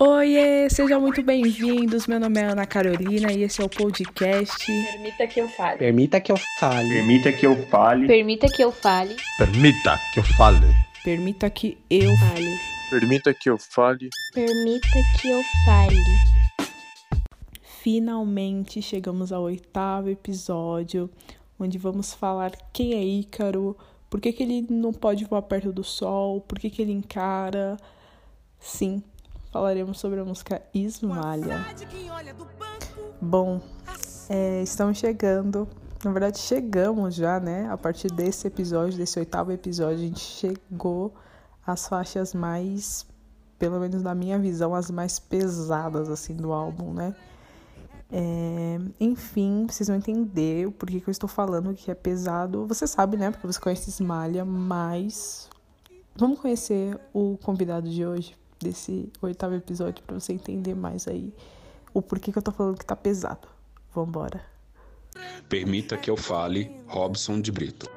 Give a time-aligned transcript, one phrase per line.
[0.00, 2.06] Oiê, sejam muito bem-vindos.
[2.06, 4.64] Meu nome é Ana Carolina e esse é o podcast.
[4.64, 5.78] Permita que eu fale.
[5.78, 6.88] Permita que eu fale.
[6.88, 8.06] Permita que eu fale.
[8.06, 9.16] Permita que eu fale.
[9.36, 10.72] Permita que eu fale.
[11.02, 12.58] Permita que eu fale.
[12.88, 14.08] Permita que eu fale.
[14.34, 16.04] Permita que eu fale.
[17.82, 21.10] Finalmente chegamos ao oitavo episódio,
[21.58, 23.76] onde vamos falar quem é Ícaro,
[24.08, 27.76] por que, que ele não pode voar perto do sol, por que, que ele encara.
[28.60, 29.02] Sim,
[29.50, 31.64] falaremos sobre a música Ismalha.
[33.20, 33.60] Bom,
[34.28, 35.68] é, estamos chegando.
[36.04, 37.68] Na verdade, chegamos já, né?
[37.70, 41.12] A partir desse episódio, desse oitavo episódio, a gente chegou
[41.66, 43.04] às faixas mais,
[43.58, 47.14] pelo menos na minha visão, as mais pesadas, assim, do álbum, né?
[48.10, 52.64] É, enfim, vocês vão entender o porquê que eu estou falando que é pesado.
[52.66, 53.30] Você sabe, né?
[53.30, 55.50] Porque você conhece Ismalha, mas
[56.14, 61.32] vamos conhecer o convidado de hoje desse oitavo episódio para você entender mais aí
[61.92, 63.48] o porquê que eu tô falando que tá pesado.
[63.94, 64.44] Vambora.
[65.48, 67.90] Permita que eu fale, Robson de Brito.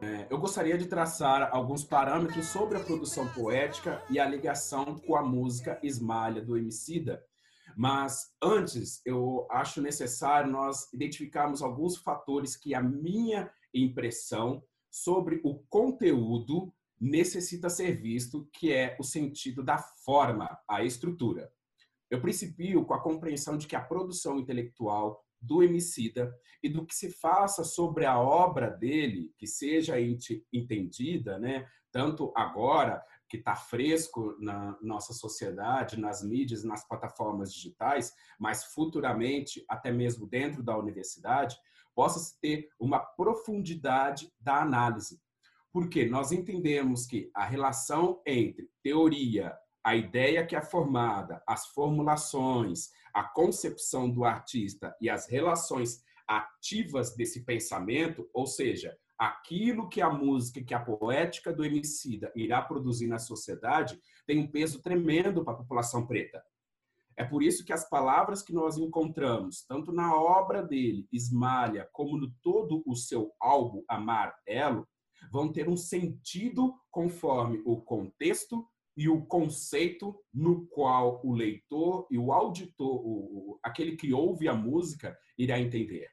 [0.00, 5.16] É, eu gostaria de traçar alguns parâmetros sobre a produção poética e a ligação com
[5.16, 7.24] a música Esmalha do Emicida,
[7.76, 15.58] mas antes eu acho necessário nós identificarmos alguns fatores que a minha impressão sobre o
[15.68, 21.52] conteúdo necessita ser visto, que é o sentido da forma, a estrutura.
[22.10, 26.94] Eu principio com a compreensão de que a produção intelectual do Emicida e do que
[26.94, 29.94] se faça sobre a obra dele, que seja
[30.52, 38.12] entendida, né, tanto agora que está fresco na nossa sociedade, nas mídias, nas plataformas digitais,
[38.38, 41.56] mas futuramente, até mesmo dentro da universidade,
[41.94, 45.20] possa ter uma profundidade da análise.
[45.72, 52.90] Porque nós entendemos que a relação entre teoria, a ideia que é formada, as formulações,
[53.12, 60.10] a concepção do artista e as relações ativas desse pensamento, ou seja, aquilo que a
[60.10, 65.54] música, que a poética do Emicida irá produzir na sociedade, tem um peso tremendo para
[65.54, 66.42] a população preta.
[67.16, 72.16] É por isso que as palavras que nós encontramos, tanto na obra dele, Esmalha, como
[72.16, 74.86] no todo o seu álbum Amar Elo,
[75.30, 82.18] vão ter um sentido conforme o contexto e o conceito no qual o leitor e
[82.18, 86.08] o auditor, o, aquele que ouve a música, irá entender.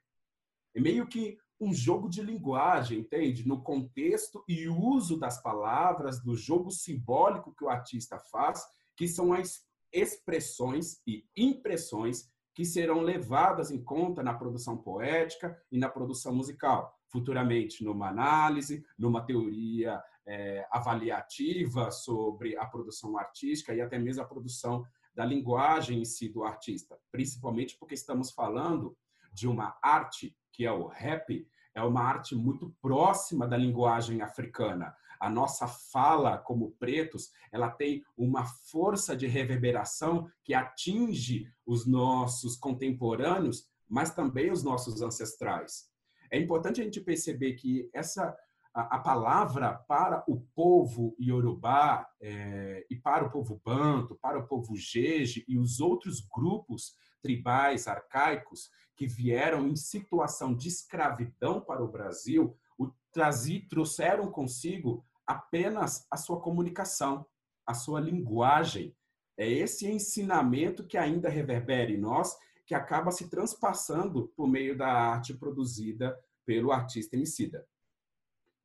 [0.75, 3.47] É meio que um jogo de linguagem, entende?
[3.47, 8.61] No contexto e uso das palavras, do jogo simbólico que o artista faz,
[8.95, 15.77] que são as expressões e impressões que serão levadas em conta na produção poética e
[15.77, 23.81] na produção musical futuramente numa análise, numa teoria é, avaliativa sobre a produção artística e
[23.81, 28.97] até mesmo a produção da linguagem em si do artista, principalmente porque estamos falando
[29.31, 34.95] de uma arte que é o rap, é uma arte muito próxima da linguagem africana.
[35.19, 42.55] A nossa fala como pretos, ela tem uma força de reverberação que atinge os nossos
[42.55, 45.89] contemporâneos, mas também os nossos ancestrais.
[46.31, 48.35] É importante a gente perceber que essa
[48.75, 54.45] a, a palavra para o povo iorubá é, e para o povo banto, para o
[54.45, 61.83] povo jeje e os outros grupos tribais arcaicos que vieram em situação de escravidão para
[61.83, 67.25] o Brasil, o, trazi, trouxeram consigo apenas a sua comunicação,
[67.65, 68.95] a sua linguagem.
[69.37, 74.87] É esse ensinamento que ainda reverbera em nós que acaba se transpassando por meio da
[74.87, 77.67] arte produzida pelo artista Emicida.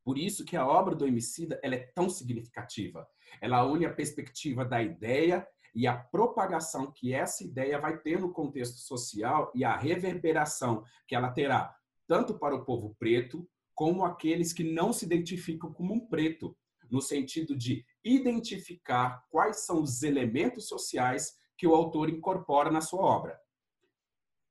[0.03, 3.07] Por isso que a obra do Emicida ela é tão significativa.
[3.41, 8.33] Ela une a perspectiva da ideia e a propagação que essa ideia vai ter no
[8.33, 11.75] contexto social e a reverberação que ela terá
[12.07, 16.57] tanto para o povo preto como aqueles que não se identificam como um preto,
[16.91, 23.03] no sentido de identificar quais são os elementos sociais que o autor incorpora na sua
[23.03, 23.39] obra.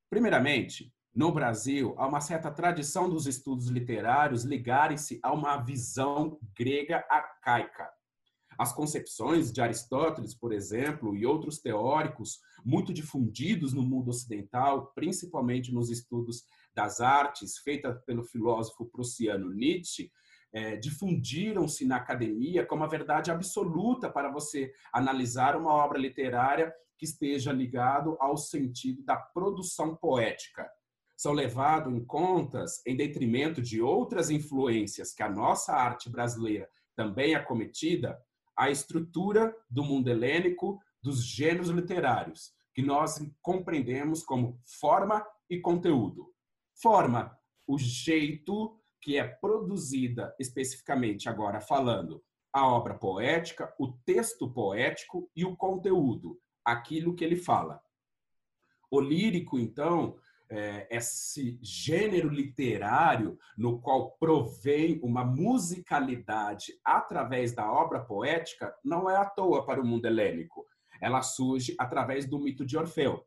[0.09, 7.06] Primeiramente, no Brasil, há uma certa tradição dos estudos literários ligarem-se a uma visão grega
[7.09, 7.88] arcaica.
[8.57, 15.71] As concepções de Aristóteles, por exemplo, e outros teóricos muito difundidos no mundo ocidental, principalmente
[15.71, 20.11] nos estudos das artes, feita pelo filósofo prussiano Nietzsche,
[20.51, 27.06] é, difundiram-se na academia como a verdade absoluta para você analisar uma obra literária que
[27.06, 30.69] esteja ligado ao sentido da produção poética.
[31.16, 37.34] São levados em contas em detrimento de outras influências que a nossa arte brasileira também
[37.34, 38.22] é cometida,
[38.56, 46.34] a estrutura do mundo helênico, dos gêneros literários, que nós compreendemos como forma e conteúdo.
[46.81, 47.34] Forma,
[47.66, 52.22] o jeito que é produzida especificamente agora falando
[52.52, 56.38] a obra poética, o texto poético e o conteúdo,
[56.71, 57.81] aquilo que ele fala.
[58.92, 60.18] O lírico, então,
[60.50, 69.16] é esse gênero literário no qual provém uma musicalidade através da obra poética, não é
[69.16, 70.66] à toa para o mundo helênico.
[71.00, 73.24] Ela surge através do mito de Orfeu.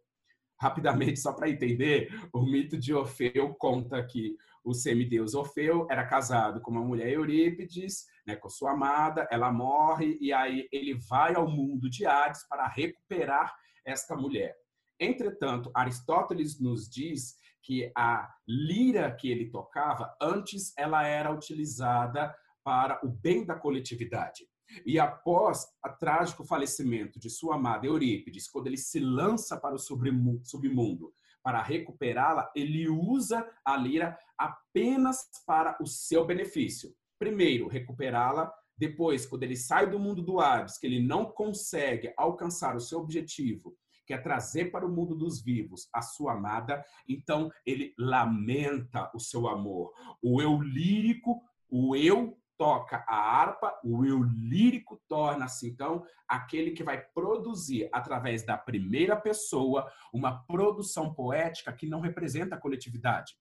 [0.59, 6.61] Rapidamente, só para entender, o mito de Orfeu conta que o semideus Orfeu era casado
[6.61, 11.49] com uma mulher Eurípides, né, com sua amada, ela morre e aí ele vai ao
[11.49, 13.55] mundo de Hades para recuperar
[13.85, 14.55] esta mulher.
[14.99, 22.35] Entretanto, Aristóteles nos diz que a lira que ele tocava, antes ela era utilizada
[22.65, 24.47] para o bem da coletividade.
[24.87, 29.79] E após o trágico falecimento de sua amada Eurípides, quando ele se lança para o
[29.79, 36.95] submundo para recuperá-la, ele usa a lira apenas para o seu benefício.
[37.23, 38.53] Primeiro, recuperá-la.
[38.77, 42.99] Depois, quando ele sai do mundo do Hades, que ele não consegue alcançar o seu
[42.99, 49.09] objetivo, que é trazer para o mundo dos vivos a sua amada, então ele lamenta
[49.15, 49.93] o seu amor.
[50.21, 51.41] O eu lírico,
[51.71, 58.45] o eu toca a harpa, o eu lírico torna-se então aquele que vai produzir através
[58.45, 63.37] da primeira pessoa uma produção poética que não representa a coletividade.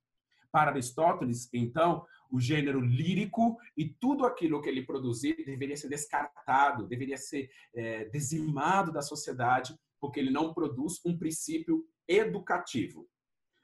[0.51, 6.87] Para Aristóteles, então, o gênero lírico e tudo aquilo que ele produzir deveria ser descartado,
[6.87, 13.07] deveria ser é, dizimado da sociedade, porque ele não produz um princípio educativo.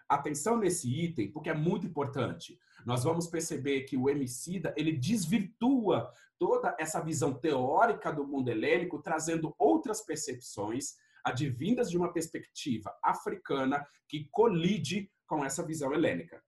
[0.08, 2.58] Atenção nesse item, porque é muito importante.
[2.86, 9.02] Nós vamos perceber que o Emicida, ele desvirtua toda essa visão teórica do mundo helênico,
[9.02, 16.42] trazendo outras percepções advindas de uma perspectiva africana que colide com essa visão helênica.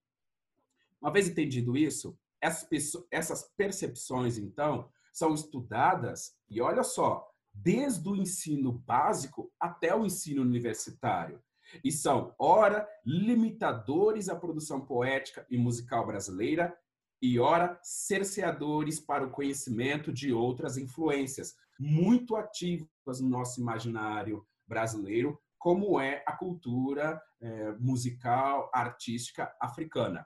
[1.01, 8.71] Uma vez entendido isso, essas percepções, então, são estudadas, e olha só, desde o ensino
[8.71, 11.41] básico até o ensino universitário.
[11.83, 16.75] E são, ora, limitadores à produção poética e musical brasileira,
[17.21, 25.39] e ora, cerceadores para o conhecimento de outras influências muito ativas no nosso imaginário brasileiro,
[25.57, 30.25] como é a cultura é, musical, artística africana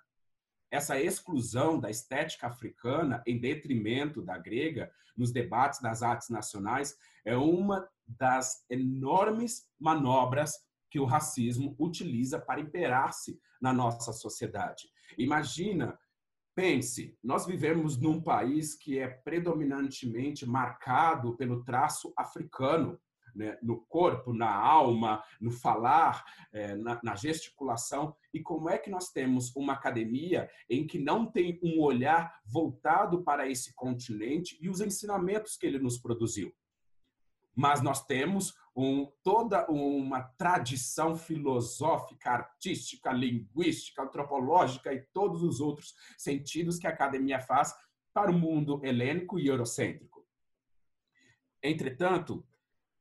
[0.73, 7.37] essa exclusão da estética africana em detrimento da grega nos debates das artes nacionais é
[7.37, 10.53] uma das enormes manobras
[10.89, 14.89] que o racismo utiliza para imperar-se na nossa sociedade.
[15.15, 15.95] Imagina,
[16.55, 22.99] pense, nós vivemos num país que é predominantemente marcado pelo traço africano
[23.35, 28.15] né, no corpo, na alma, no falar, é, na, na, gesticulação.
[28.33, 33.23] E como é que nós temos uma academia em que não tem um olhar voltado
[33.23, 36.53] para esse continente e os ensinamentos que ele nos produziu?
[37.55, 45.93] Mas nós temos um, toda uma tradição filosófica, artística, linguística, antropológica e todos os outros
[46.17, 47.73] sentidos que a academia faz
[48.13, 50.25] para o mundo helênico e eurocêntrico.
[51.61, 52.45] Entretanto,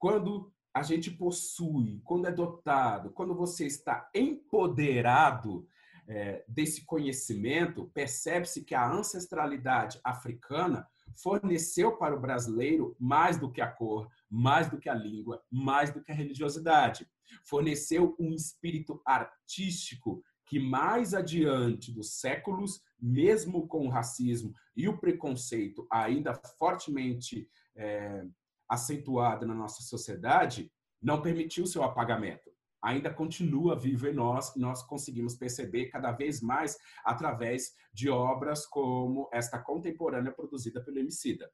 [0.03, 5.65] quando a gente possui, quando é dotado, quando você está empoderado
[6.09, 13.61] é, desse conhecimento, percebe-se que a ancestralidade africana forneceu para o brasileiro mais do que
[13.61, 17.09] a cor, mais do que a língua, mais do que a religiosidade.
[17.45, 24.99] Forneceu um espírito artístico que mais adiante dos séculos, mesmo com o racismo e o
[24.99, 28.25] preconceito ainda fortemente é,
[28.69, 30.71] acentuada na nossa sociedade
[31.03, 32.51] não permitiu seu apagamento.
[32.83, 39.29] Ainda continua vivo em nós nós conseguimos perceber cada vez mais através de obras como
[39.33, 41.51] esta contemporânea produzida pelo Emicida.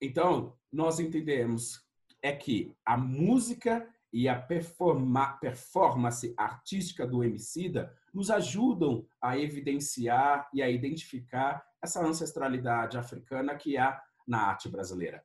[0.00, 1.86] Então, nós entendemos
[2.20, 10.48] é que a música e a performa performance artística do Emicida nos ajudam a evidenciar
[10.52, 15.22] e a identificar essa ancestralidade africana que há na arte brasileira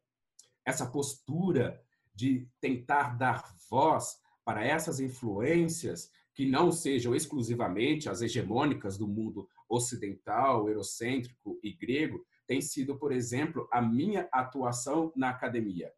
[0.66, 1.82] essa postura
[2.14, 9.48] de tentar dar voz para essas influências que não sejam exclusivamente as hegemônicas do mundo
[9.70, 15.92] ocidental, eurocêntrico e grego, tem sido, por exemplo, a minha atuação na academia.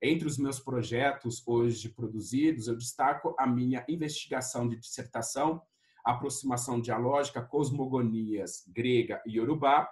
[0.00, 5.62] Entre os meus projetos hoje produzidos, eu destaco a minha investigação de dissertação,
[6.04, 9.88] aproximação dialógica, cosmogonias grega e yorubá,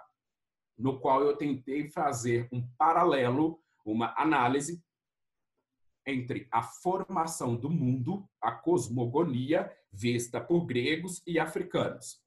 [0.77, 4.83] no qual eu tentei fazer um paralelo uma análise
[6.05, 12.21] entre a formação do mundo, a cosmogonia, vista por gregos e africanos.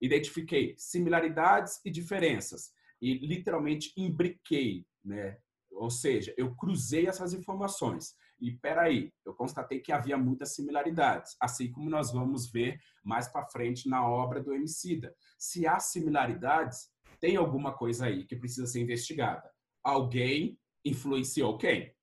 [0.00, 5.38] Identifiquei similaridades e diferenças e literalmente imbriquei, né?
[5.72, 8.14] Ou seja, eu cruzei essas informações.
[8.40, 13.46] E peraí, eu constatei que havia muitas similaridades, assim como nós vamos ver mais para
[13.46, 15.14] frente na obra do Emicida.
[15.38, 19.50] Se há similaridades, tem alguma coisa aí que precisa ser investigada.
[19.82, 21.94] Alguém influenciou quem?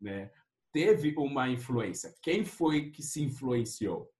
[0.00, 0.30] Né?
[0.72, 2.14] Teve uma influência.
[2.22, 4.10] Quem foi que se influenciou?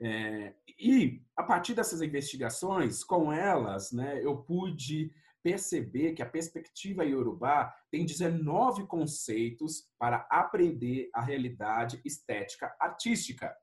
[0.00, 5.12] É, e a partir dessas investigações, com elas, né, eu pude
[5.42, 13.54] perceber que a perspectiva iorubá tem 19 conceitos para aprender a realidade estética artística.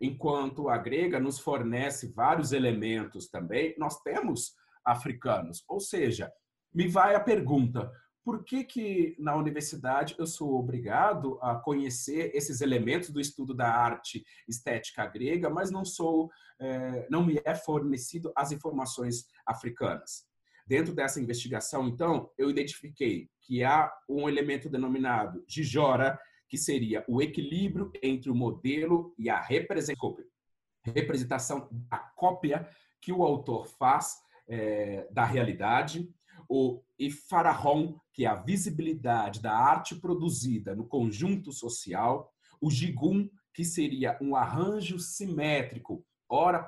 [0.00, 5.64] Enquanto a grega nos fornece vários elementos também, nós temos africanos.
[5.68, 6.32] Ou seja,
[6.72, 7.90] me vai a pergunta:
[8.26, 13.68] por que, que na universidade eu sou obrigado a conhecer esses elementos do estudo da
[13.68, 16.28] arte estética grega, mas não sou,
[16.58, 20.26] é, não me é fornecido as informações africanas?
[20.66, 26.18] Dentro dessa investigação, então, eu identifiquei que há um elemento denominado Gijora,
[26.48, 32.68] que seria o equilíbrio entre o modelo e a representação, a cópia
[33.00, 34.16] que o autor faz
[34.48, 36.12] é, da realidade,
[36.48, 43.64] o Ifarahon, que é a visibilidade da arte produzida no conjunto social, o Gigum, que
[43.64, 46.62] seria um arranjo simétrico, ora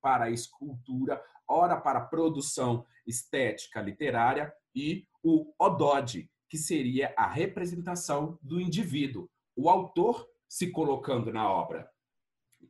[0.00, 7.26] para a escultura, ora para a produção estética literária, e o Odode, que seria a
[7.26, 11.88] representação do indivíduo, o autor se colocando na obra.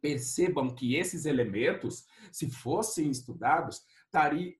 [0.00, 3.82] Percebam que esses elementos, se fossem estudados,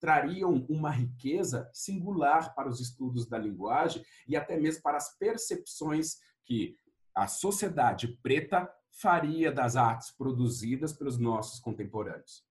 [0.00, 6.16] trariam uma riqueza singular para os estudos da linguagem e até mesmo para as percepções
[6.44, 6.76] que
[7.14, 12.44] a sociedade preta faria das artes produzidas pelos nossos contemporâneos.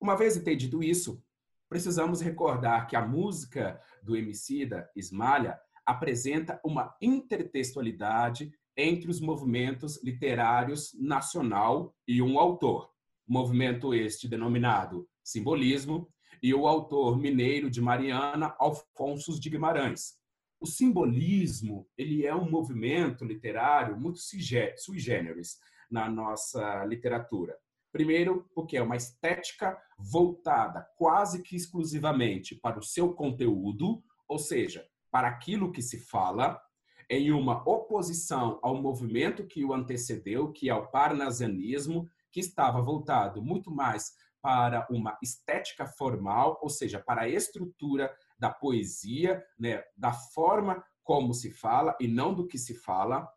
[0.00, 1.22] Uma vez entendido isso,
[1.68, 10.94] precisamos recordar que a música do Emicida, Esmalha, apresenta uma intertextualidade entre os movimentos literários
[10.94, 12.90] nacional e um autor.
[13.26, 16.08] Movimento este denominado simbolismo
[16.42, 20.18] e o autor mineiro de Mariana, Alfonso de Guimarães.
[20.60, 25.58] O simbolismo, ele é um movimento literário muito sui generis
[25.90, 27.56] na nossa literatura.
[27.92, 34.86] Primeiro, porque é uma estética voltada quase que exclusivamente para o seu conteúdo, ou seja,
[35.10, 36.60] para aquilo que se fala,
[37.08, 43.42] em uma oposição ao movimento que o antecedeu, que é o parnasianismo, que estava voltado
[43.42, 50.12] muito mais para uma estética formal, ou seja, para a estrutura da poesia, né, da
[50.12, 53.28] forma como se fala e não do que se fala,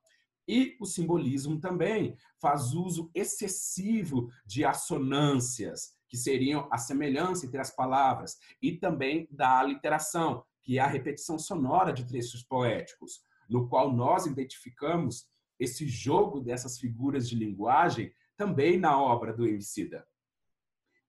[0.48, 7.74] e o simbolismo também faz uso excessivo de assonâncias, que seriam a semelhança entre as
[7.74, 13.92] palavras, e também da aliteração, que é a repetição sonora de trechos poéticos, no qual
[13.92, 15.28] nós identificamos
[15.60, 20.06] esse jogo dessas figuras de linguagem também na obra do Emicida.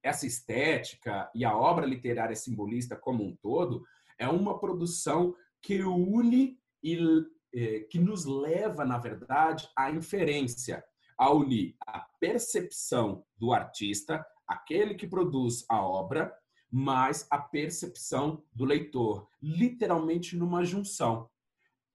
[0.05, 3.83] Essa estética e a obra literária simbolista como um todo
[4.19, 6.99] é uma produção que une e
[7.55, 10.85] é, que nos leva, na verdade, à inferência,
[11.17, 16.37] a unir a percepção do artista, aquele que produz a obra,
[16.71, 21.31] mais a percepção do leitor, literalmente numa junção.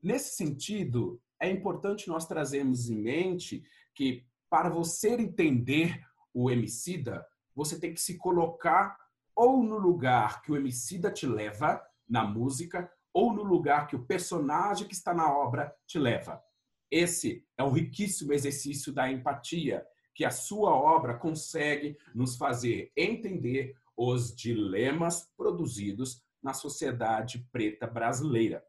[0.02, 3.64] Nesse sentido, é importante nós trazermos em mente
[3.94, 6.02] que para você entender
[6.34, 7.24] o Emicida,
[7.56, 8.98] você tem que se colocar
[9.36, 14.06] ou no lugar que o Emicida te leva na música, ou no lugar que o
[14.06, 16.44] personagem que está na obra te leva.
[16.92, 23.76] Esse é um riquíssimo exercício da empatia que a sua obra consegue nos fazer entender
[23.96, 28.64] os dilemas produzidos na sociedade preta brasileira.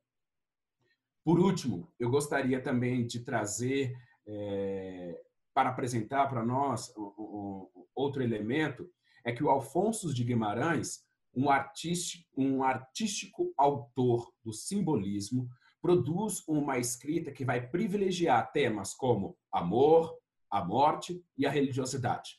[1.24, 3.96] Por último, eu gostaria também de trazer
[4.26, 5.22] é,
[5.52, 8.88] para apresentar para nós o, outro elemento
[9.24, 11.04] é que o Alfonso de Guimarães
[11.34, 15.48] um artístico, um artístico autor do simbolismo,
[15.80, 20.14] produz uma escrita que vai privilegiar temas como amor,
[20.50, 22.38] a morte e a religiosidade.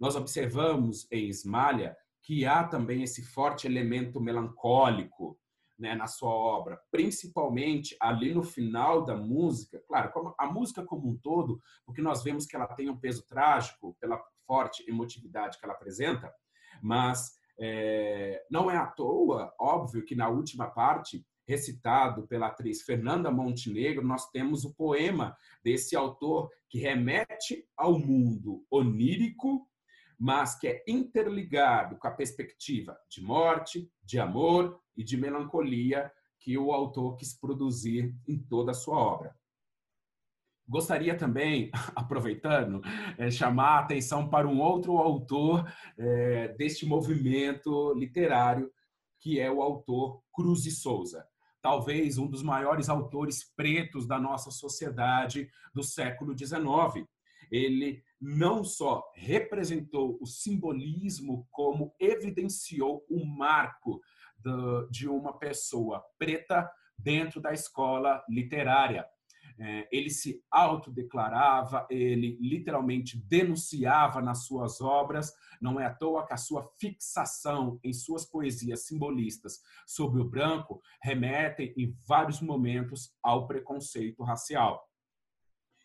[0.00, 5.38] Nós observamos em Ismalha que há também esse forte elemento melancólico
[5.78, 9.82] né, na sua obra, principalmente ali no final da música.
[9.86, 13.96] Claro, a música como um todo, porque nós vemos que ela tem um peso trágico
[14.00, 16.32] pela forte emotividade que ela apresenta,
[16.82, 23.30] mas é, não é à toa, óbvio, que na última parte recitado pela atriz Fernanda
[23.30, 29.68] Montenegro, nós temos o poema desse autor que remete ao mundo onírico,
[30.18, 36.56] mas que é interligado com a perspectiva de morte, de amor e de melancolia que
[36.56, 39.36] o autor quis produzir em toda a sua obra.
[40.68, 42.80] Gostaria também, aproveitando,
[43.18, 48.70] é, chamar a atenção para um outro autor é, deste movimento literário,
[49.20, 51.26] que é o autor Cruz de Souza.
[51.60, 57.06] Talvez um dos maiores autores pretos da nossa sociedade do século XIX.
[57.50, 64.00] Ele não só representou o simbolismo, como evidenciou o marco
[64.90, 69.06] de uma pessoa preta dentro da escola literária
[69.90, 75.32] ele se autodeclarava, ele literalmente denunciava nas suas obras.
[75.60, 80.82] Não é à toa que a sua fixação em suas poesias simbolistas sobre o branco
[81.02, 84.88] remetem em vários momentos ao preconceito racial.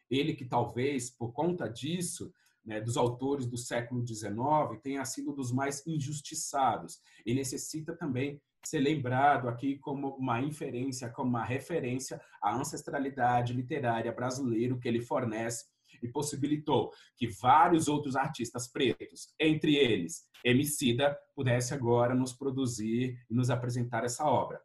[0.10, 2.34] Ele que talvez, por conta disso,
[2.68, 8.80] né, dos autores do século XIX, tenha sido dos mais injustiçados e necessita também ser
[8.80, 15.66] lembrado aqui como uma inferência, como uma referência à ancestralidade literária brasileira que ele fornece
[16.02, 23.34] e possibilitou que vários outros artistas pretos, entre eles Emicida, pudesse agora nos produzir e
[23.34, 24.62] nos apresentar essa obra.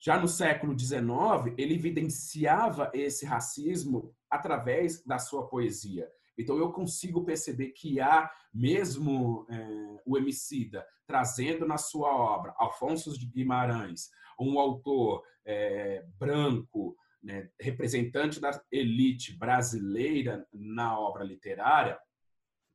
[0.00, 6.08] Já no século XIX, ele evidenciava esse racismo através da sua poesia.
[6.38, 13.18] Então eu consigo perceber que há mesmo é, o Emicida trazendo na sua obra Alfonso
[13.18, 21.98] de Guimarães, um autor é, branco, né, representante da elite brasileira na obra literária,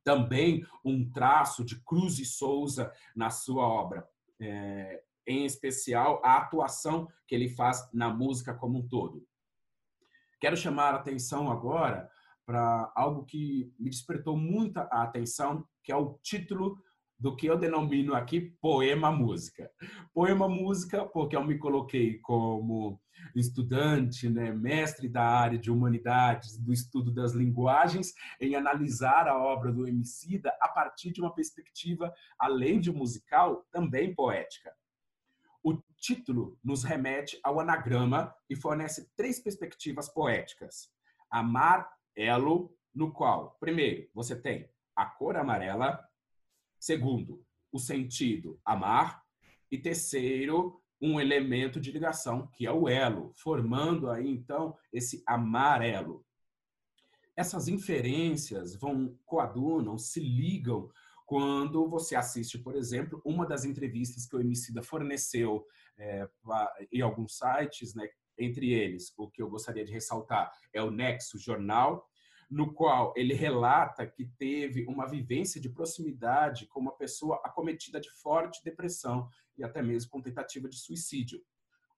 [0.04, 4.06] também um traço de Cruz e Souza na sua obra,
[4.38, 9.26] é, em especial a atuação que ele faz na música como um todo.
[10.38, 12.10] Quero chamar a atenção agora
[12.46, 16.78] para algo que me despertou muita atenção, que é o título
[17.18, 19.70] do que eu denomino aqui poema música.
[20.12, 23.00] Poema música porque eu me coloquei como
[23.34, 29.72] estudante, né, mestre da área de humanidades, do estudo das linguagens, em analisar a obra
[29.72, 34.72] do Emicida a partir de uma perspectiva, além de musical, também poética.
[35.62, 40.90] O título nos remete ao anagrama e fornece três perspectivas poéticas.
[41.30, 46.02] Amar elo no qual, primeiro, você tem a cor amarela,
[46.78, 49.24] segundo, o sentido amar,
[49.70, 56.24] e terceiro, um elemento de ligação, que é o elo, formando aí então esse amarelo.
[57.36, 60.88] Essas inferências vão coadunam, se ligam
[61.26, 65.66] quando você assiste, por exemplo, uma das entrevistas que o Emicida forneceu
[65.98, 66.28] é,
[66.92, 71.38] em alguns sites, né, entre eles, o que eu gostaria de ressaltar é o Nexo
[71.38, 72.08] Jornal,
[72.50, 78.10] no qual ele relata que teve uma vivência de proximidade com uma pessoa acometida de
[78.10, 81.40] forte depressão e até mesmo com tentativa de suicídio.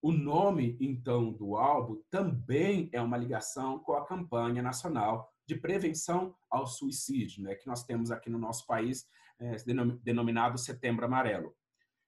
[0.01, 6.35] O nome, então, do álbum também é uma ligação com a campanha nacional de prevenção
[6.51, 9.07] ao suicídio, né, que nós temos aqui no nosso país,
[9.39, 9.57] é,
[10.03, 11.55] denominado Setembro Amarelo.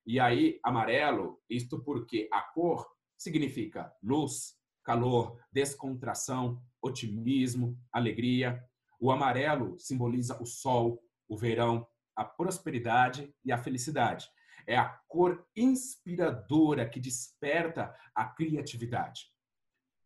[0.07, 2.87] E aí, amarelo, isto porque a cor
[3.19, 8.65] significa luz, calor, descontração, otimismo, alegria.
[8.99, 14.29] O amarelo simboliza o sol, o verão, a prosperidade e a felicidade.
[14.67, 19.33] É a cor inspiradora que desperta a criatividade.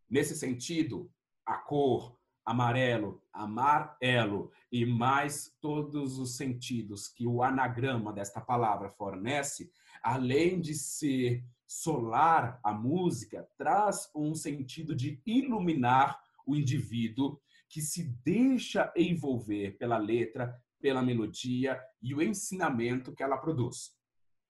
[0.09, 1.11] Nesse sentido,
[1.47, 9.73] a cor amarelo, amarelo e mais todos os sentidos que o anagrama desta palavra fornece,
[10.03, 18.05] além de ser solar a música, traz um sentido de iluminar o indivíduo que se
[18.23, 23.97] deixa envolver pela letra, pela melodia e o ensinamento que ela produz.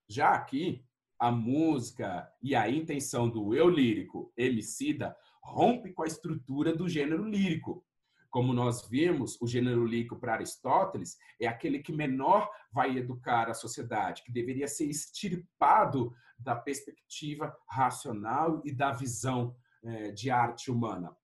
[0.07, 0.85] Já aqui,
[1.17, 7.23] a música e a intenção do eu lírico, Emicida, rompe com a estrutura do gênero
[7.23, 7.85] lírico,
[8.33, 13.53] como nós vimos, o gênero lírico para Aristóteles é aquele que menor vai educar a
[13.53, 21.15] sociedade, que deveria ser extirpado da perspectiva racional e da visão é, de arte humana.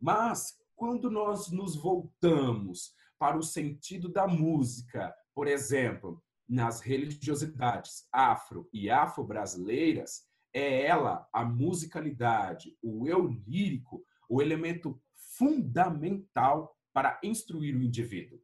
[0.00, 8.68] Mas, quando nós nos voltamos para o sentido da música, por exemplo, nas religiosidades afro
[8.72, 15.00] e afro-brasileiras, é ela, a musicalidade, o eu lírico, o elemento
[15.36, 18.40] fundamental para instruir o indivíduo.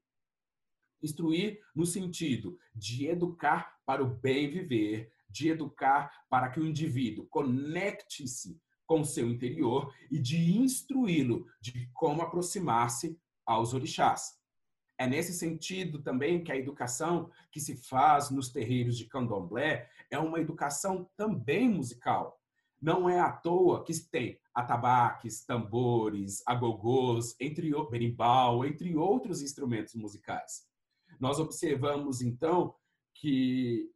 [1.03, 7.27] Instruir no sentido de educar para o bem viver, de educar para que o indivíduo
[7.27, 14.39] conecte-se com seu interior e de instruí-lo de como aproximar-se aos orixás.
[14.99, 20.19] É nesse sentido também que a educação que se faz nos terreiros de candomblé é
[20.19, 22.42] uma educação também musical.
[22.83, 30.67] Não é à toa que tem atabaques, tambores, agogôs, entre berimbau, entre outros instrumentos musicais.
[31.21, 32.75] Nós observamos então
[33.15, 33.89] que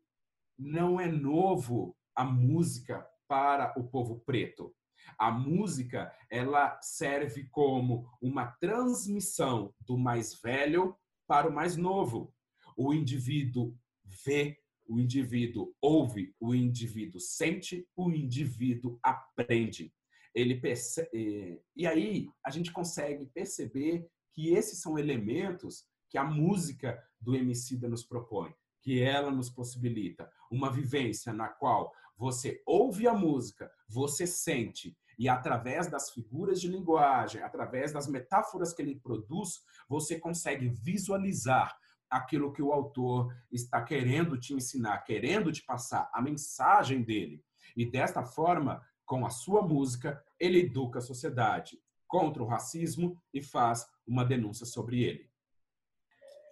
[0.57, 4.73] não é novo a música para o povo preto.
[5.19, 10.97] A música, ela serve como uma transmissão do mais velho
[11.27, 12.33] para o mais novo.
[12.77, 13.77] O indivíduo
[14.25, 19.93] vê, o indivíduo ouve, o indivíduo sente, o indivíduo aprende.
[20.35, 21.61] Ele percebe...
[21.75, 27.89] E aí a gente consegue perceber que esses são elementos que a música do Emicida
[27.89, 34.27] nos propõe, que ela nos possibilita uma vivência na qual você ouve a música, você
[34.27, 40.69] sente e através das figuras de linguagem, através das metáforas que ele produz, você consegue
[40.69, 41.75] visualizar
[42.11, 47.45] aquilo que o autor está querendo te ensinar, querendo te passar, a mensagem dele.
[47.77, 53.43] E desta forma, com a sua música, ele educa a sociedade contra o racismo e
[53.43, 55.31] faz uma denúncia sobre ele.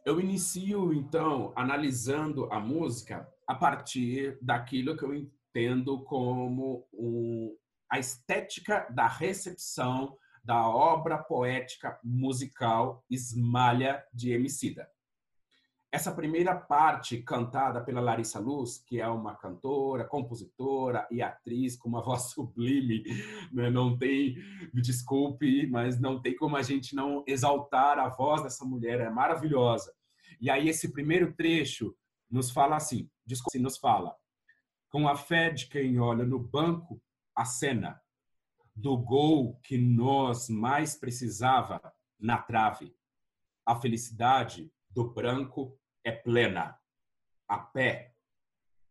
[0.04, 7.56] Eu inicio, então, analisando a música a partir daquilo que eu entendo como um,
[7.90, 14.86] a estética da recepção da obra poética musical Esmalha de Emicida.
[15.94, 21.88] Essa primeira parte cantada pela Larissa Luz, que é uma cantora, compositora e atriz com
[21.88, 23.04] uma voz sublime,
[23.52, 23.70] né?
[23.70, 24.34] não tem,
[24.74, 29.08] me desculpe, mas não tem como a gente não exaltar a voz dessa mulher, é
[29.08, 29.94] maravilhosa.
[30.40, 31.94] E aí esse primeiro trecho
[32.28, 33.08] nos fala assim,
[33.60, 34.16] nos fala,
[34.90, 37.00] com a fé de quem olha no banco
[37.36, 38.02] a cena
[38.74, 41.80] do gol que nós mais precisava
[42.18, 42.92] na trave.
[43.64, 46.78] A felicidade do branco é plena.
[47.48, 48.14] A pé,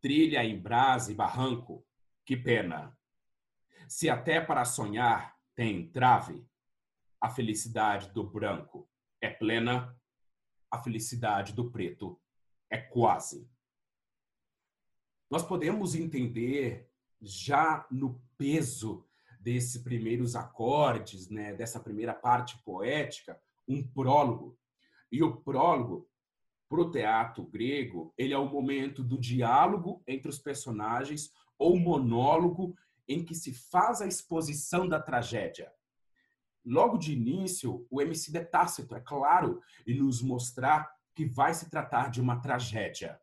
[0.01, 1.85] trilha em brasa e barranco,
[2.25, 2.97] que pena.
[3.87, 6.45] Se até para sonhar tem trave,
[7.21, 8.89] a felicidade do branco
[9.21, 9.97] é plena,
[10.69, 12.19] a felicidade do preto
[12.69, 13.49] é quase.
[15.29, 19.07] Nós podemos entender já no peso
[19.39, 24.57] desses primeiros acordes, né, dessa primeira parte poética, um prólogo.
[25.11, 26.09] E o prólogo,
[26.73, 32.75] para o teatro grego, ele é o momento do diálogo entre os personagens ou monólogo
[33.07, 35.71] em que se faz a exposição da tragédia.
[36.65, 41.69] Logo de início, o MC é tácito, é claro, e nos mostrar que vai se
[41.69, 43.21] tratar de uma tragédia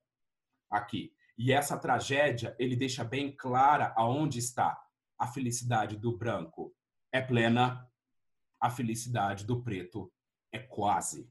[0.70, 1.12] aqui.
[1.36, 4.80] E essa tragédia, ele deixa bem clara aonde está.
[5.18, 6.72] A felicidade do branco
[7.10, 7.84] é plena,
[8.60, 10.08] a felicidade do preto
[10.52, 11.28] é quase.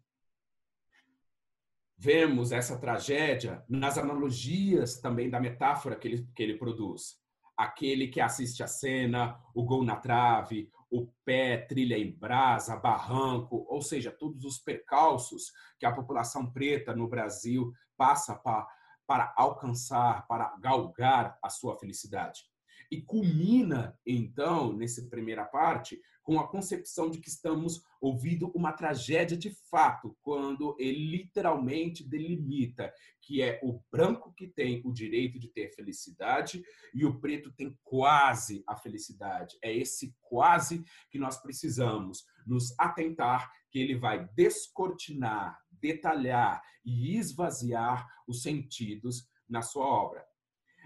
[2.02, 7.18] Vemos essa tragédia nas analogias também da metáfora que ele, que ele produz.
[7.58, 13.66] Aquele que assiste a cena, o gol na trave, o pé, trilha em brasa, barranco,
[13.68, 18.66] ou seja, todos os percalços que a população preta no Brasil passa para
[19.06, 22.44] para alcançar, para galgar a sua felicidade.
[22.92, 26.00] E culmina, então, nessa primeira parte,
[26.30, 32.94] com a concepção de que estamos ouvindo uma tragédia de fato, quando ele literalmente delimita
[33.20, 36.64] que é o branco que tem o direito de ter felicidade
[36.94, 39.58] e o preto tem quase a felicidade.
[39.60, 48.08] É esse quase que nós precisamos nos atentar, que ele vai descortinar, detalhar e esvaziar
[48.28, 50.24] os sentidos na sua obra.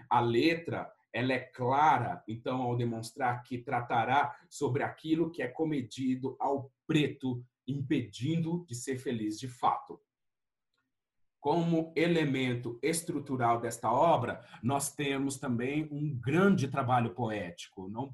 [0.08, 6.36] A letra ela é clara, então, ao demonstrar que tratará sobre aquilo que é comedido
[6.40, 10.00] ao preto, impedindo de ser feliz de fato.
[11.38, 17.88] Como elemento estrutural desta obra, nós temos também um grande trabalho poético.
[17.88, 18.12] Não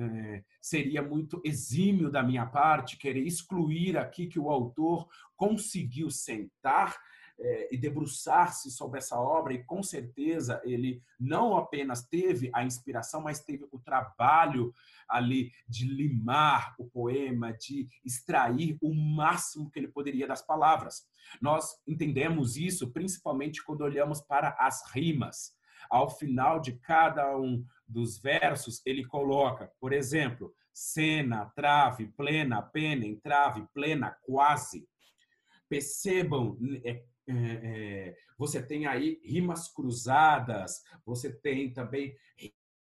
[0.00, 6.96] é, seria muito exímio da minha parte querer excluir aqui que o autor conseguiu sentar
[7.40, 13.22] é, e debruçar-se sobre essa obra, e com certeza ele não apenas teve a inspiração,
[13.22, 14.74] mas teve o trabalho
[15.08, 21.06] ali de limar o poema, de extrair o máximo que ele poderia das palavras.
[21.40, 25.58] Nós entendemos isso principalmente quando olhamos para as rimas.
[25.90, 33.06] Ao final de cada um dos versos, ele coloca, por exemplo, cena, trave, plena, pena,
[33.06, 34.86] entrave, plena, quase.
[35.68, 36.56] Percebam,
[37.30, 42.14] é, você tem aí rimas cruzadas, você tem também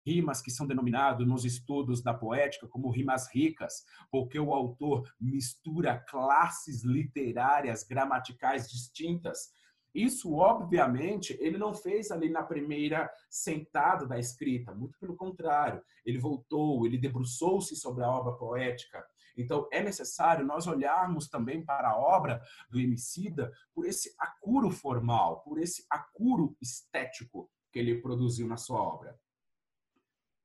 [0.09, 5.99] rimas que são denominadas nos estudos da poética como rimas ricas, porque o autor mistura
[5.99, 9.51] classes literárias, gramaticais distintas.
[9.95, 15.83] Isso, obviamente, ele não fez ali na primeira sentada da escrita, muito pelo contrário.
[16.05, 19.05] Ele voltou, ele debruçou-se sobre a obra poética.
[19.39, 25.41] Então, é necessário nós olharmos também para a obra do Emicida por esse acuro formal,
[25.43, 29.19] por esse acuro estético que ele produziu na sua obra.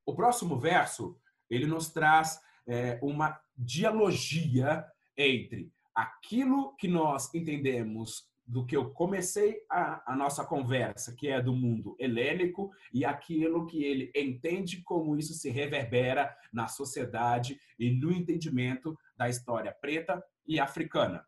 [0.06, 1.18] O próximo verso,
[1.50, 9.62] ele nos traz é, uma dialogia entre aquilo que nós entendemos do que eu comecei
[9.70, 15.16] a, a, nossa conversa, que é do mundo helênico, e aquilo que ele entende como
[15.16, 21.24] isso se reverbera na sociedade e no entendimento da história preta e africana.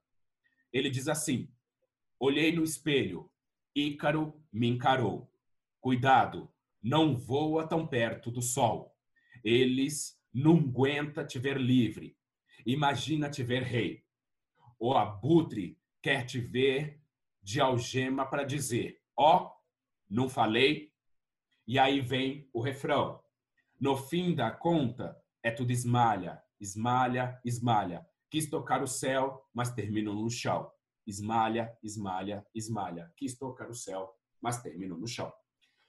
[0.73, 1.49] Ele diz assim:
[2.21, 3.31] Olhei no espelho,
[3.75, 5.31] Ícaro me encarou.
[5.81, 6.51] Cuidado,
[6.83, 8.95] não voa tão perto do sol.
[9.43, 12.17] Eles não aguenta te ver livre.
[12.65, 14.05] Imagina te ver rei.
[14.79, 17.01] O abutre quer te ver
[17.47, 19.53] de algema para dizer: ó, oh,
[20.11, 20.93] não falei?
[21.65, 23.23] E aí vem o refrão.
[23.81, 28.05] No fim da conta, é tudo esmalha, esmalha, esmalha.
[28.29, 30.69] Quis tocar o céu, mas terminou no chão.
[31.07, 33.13] Esmalha, esmalha, esmalha.
[33.17, 35.33] Quis tocar o céu, mas terminou no chão.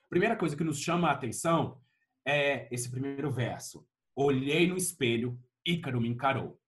[0.08, 1.82] Primeira coisa que nos chama a atenção
[2.24, 3.88] é esse primeiro verso.
[4.16, 6.62] Olhei no espelho, Ícaro me encarou.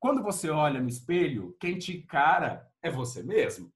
[0.00, 3.72] Quando você olha no espelho, quem te encara é você mesmo.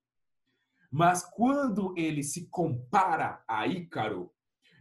[0.94, 4.30] Mas quando ele se compara a Ícaro,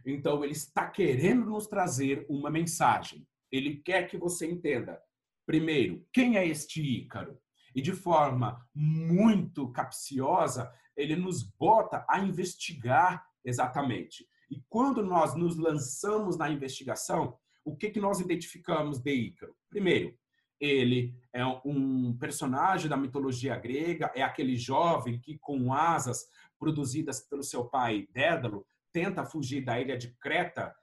[0.06, 3.26] então ele está querendo nos trazer uma mensagem.
[3.50, 5.00] Ele quer que você entenda,
[5.44, 7.38] primeiro, quem é este Ícaro?
[7.74, 14.26] E de forma muito capciosa, ele nos bota a investigar Exatamente.
[14.50, 19.54] E quando nós nos lançamos na investigação, o que, que nós identificamos de Ícaro?
[19.68, 20.16] Primeiro,
[20.60, 27.42] ele é um personagem da mitologia grega, é aquele jovem que, com asas produzidas pelo
[27.42, 30.74] seu pai Dédalo, tenta fugir da ilha de Creta,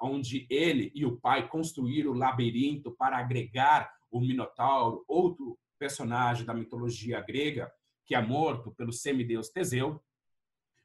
[0.00, 6.54] onde ele e o pai construíram o labirinto para agregar o Minotauro, outro personagem da
[6.54, 7.70] mitologia grega,
[8.06, 10.02] que é morto pelo semideus Teseu.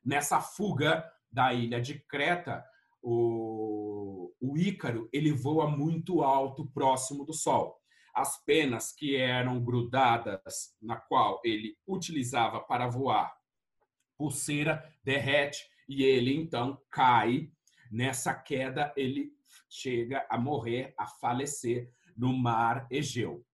[0.03, 2.63] Nessa fuga, da ilha de Creta,
[3.01, 7.80] o, o Ícaro ele voa muito alto, próximo do Sol.
[8.13, 13.33] As penas que eram grudadas, na qual ele utilizava para voar,
[14.17, 17.49] pulseira derrete e ele então cai.
[17.91, 19.33] Nessa queda, ele
[19.69, 23.45] chega a morrer, a falecer no mar Egeu.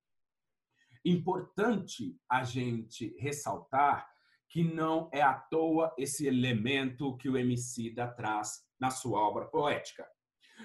[1.04, 4.08] Importante a gente ressaltar
[4.50, 10.08] que não é à toa esse elemento que o Emicida traz na sua obra poética.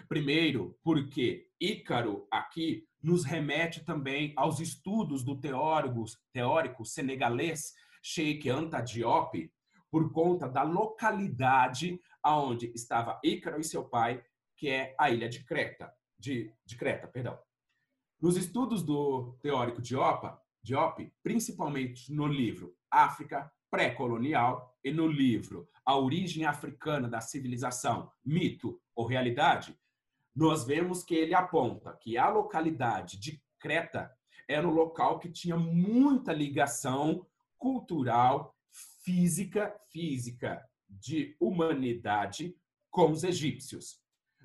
[0.09, 7.73] Primeiro, porque Ícaro aqui nos remete também aos estudos do teórico, teórico senegalês
[8.03, 9.49] Sheikh Anta Diop,
[9.89, 14.25] por conta da localidade aonde estava Ícaro e seu pai,
[14.57, 17.39] que é a ilha de Creta, de, de Creta, perdão.
[18.21, 25.97] Nos estudos do teórico Diop, Diop, principalmente no livro África, pré-colonial e no livro A
[25.97, 29.79] Origem Africana da Civilização, Mito ou Realidade,
[30.35, 34.11] nós vemos que ele aponta que a localidade de Creta
[34.49, 37.27] era um local que tinha muita ligação
[37.59, 38.57] cultural,
[39.05, 42.57] física, física de humanidade
[42.91, 44.01] com os egípcios,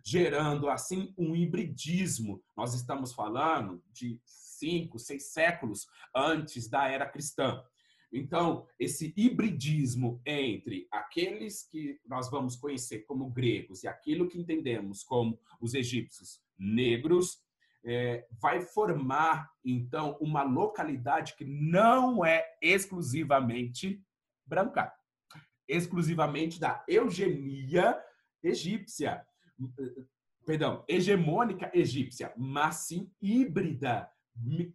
[0.05, 2.41] gerando assim um hibridismo.
[2.55, 7.61] Nós estamos falando de cinco, seis séculos antes da era cristã.
[8.11, 15.03] Então, esse hibridismo entre aqueles que nós vamos conhecer como gregos e aquilo que entendemos
[15.03, 17.41] como os egípcios negros
[17.83, 24.01] é, vai formar, então, uma localidade que não é exclusivamente
[24.45, 24.93] branca,
[25.67, 28.01] exclusivamente da eugenia
[28.41, 29.25] egípcia,
[30.45, 34.09] perdão, hegemônica egípcia, mas sim híbrida,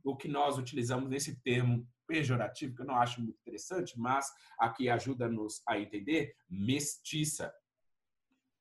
[0.05, 4.90] o que nós utilizamos nesse termo pejorativo, que eu não acho muito interessante, mas aqui
[4.90, 7.51] ajuda-nos a entender, mestiça.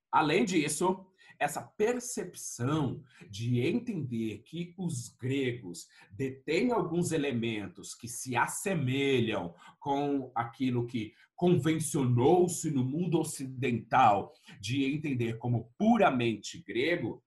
[0.09, 1.05] Além disso,
[1.37, 10.87] essa percepção de entender que os gregos detêm alguns elementos que se assemelham com aquilo
[10.87, 17.21] que convencionou-se no mundo ocidental de entender como puramente grego,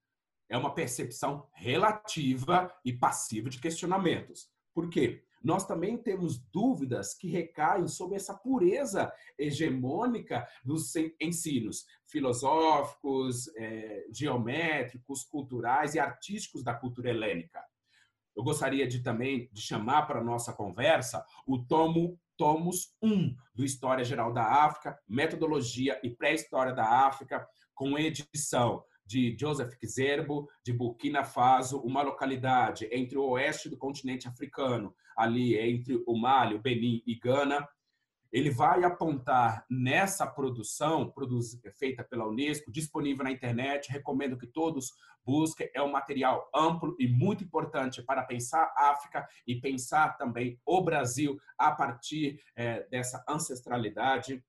[0.48, 4.48] é uma percepção relativa e passiva de questionamentos.
[4.72, 5.22] Por quê?
[5.44, 15.22] Nós também temos dúvidas que recaem sobre essa pureza hegemônica dos ensinos filosóficos, é, geométricos,
[15.24, 17.62] culturais e artísticos da cultura helênica.
[18.34, 23.64] Eu gostaria de também de chamar para a nossa conversa o tomo tomos 1 do
[23.64, 30.72] História Geral da África, Metodologia e Pré-História da África, com edição de Joseph Kizerbo, de
[30.72, 36.62] Burkina Faso, uma localidade entre o oeste do continente africano, ali entre o Mali, o
[36.62, 37.68] Benin e Gana.
[38.32, 41.12] Ele vai apontar nessa produção,
[41.78, 44.90] feita pela Unesco, disponível na internet, recomendo que todos
[45.24, 45.70] busquem.
[45.72, 50.82] É um material amplo e muito importante para pensar a África e pensar também o
[50.82, 54.42] Brasil a partir é, dessa ancestralidade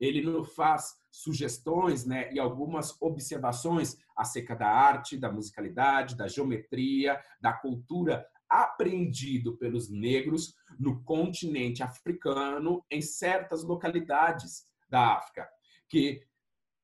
[0.00, 7.20] ele nos faz sugestões né, e algumas observações acerca da arte, da musicalidade, da geometria,
[7.40, 15.48] da cultura apreendido pelos negros no continente africano em certas localidades da África,
[15.88, 16.26] que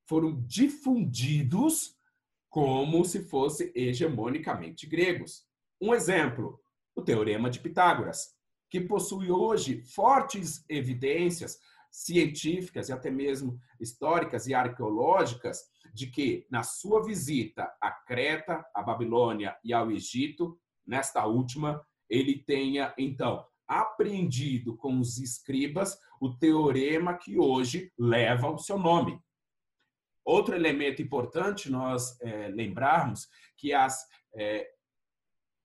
[0.06, 1.96] foram difundidos
[2.48, 5.44] como se fossem hegemonicamente gregos.
[5.80, 6.60] Um exemplo,
[6.94, 8.36] o Teorema de Pitágoras,
[8.70, 11.58] que possui hoje fortes evidências
[11.96, 15.62] científicas e até mesmo históricas e arqueológicas
[15.94, 22.38] de que na sua visita a Creta, a Babilônia e ao Egito, nesta última, ele
[22.44, 29.18] tenha então apreendido com os escribas o teorema que hoje leva o seu nome.
[30.22, 34.68] Outro elemento importante nós é, lembrarmos que as é,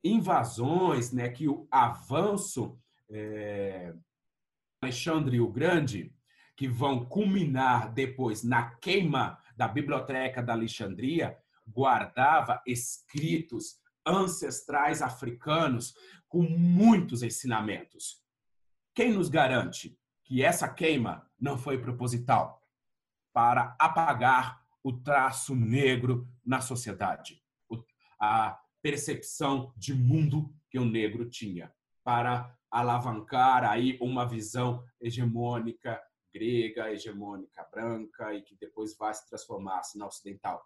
[0.02, 3.94] invasões, né, que o avanço é,
[4.82, 6.16] Alexandre o Grande
[6.62, 11.36] que vão culminar depois na queima da Biblioteca da Alexandria,
[11.68, 15.96] guardava escritos ancestrais africanos
[16.30, 18.22] com muitos ensinamentos.
[18.94, 22.62] Quem nos garante que essa queima não foi proposital
[23.34, 27.42] para apagar o traço negro na sociedade,
[28.20, 36.00] a percepção de mundo que o negro tinha, para alavancar aí uma visão hegemônica
[36.34, 40.64] grega, hegemônica branca e que depois vai se transformar na ocidental.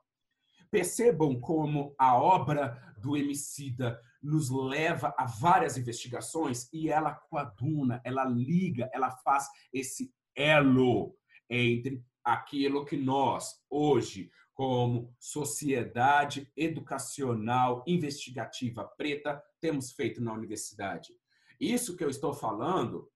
[0.72, 8.26] Percebam como a obra do Emicida nos leva a várias investigações e ela coaduna, ela
[8.26, 11.16] liga, ela faz esse elo
[11.50, 21.14] entre aquilo que nós, hoje, como sociedade educacional investigativa preta, temos feito na universidade.
[21.60, 23.10] Isso que eu estou falando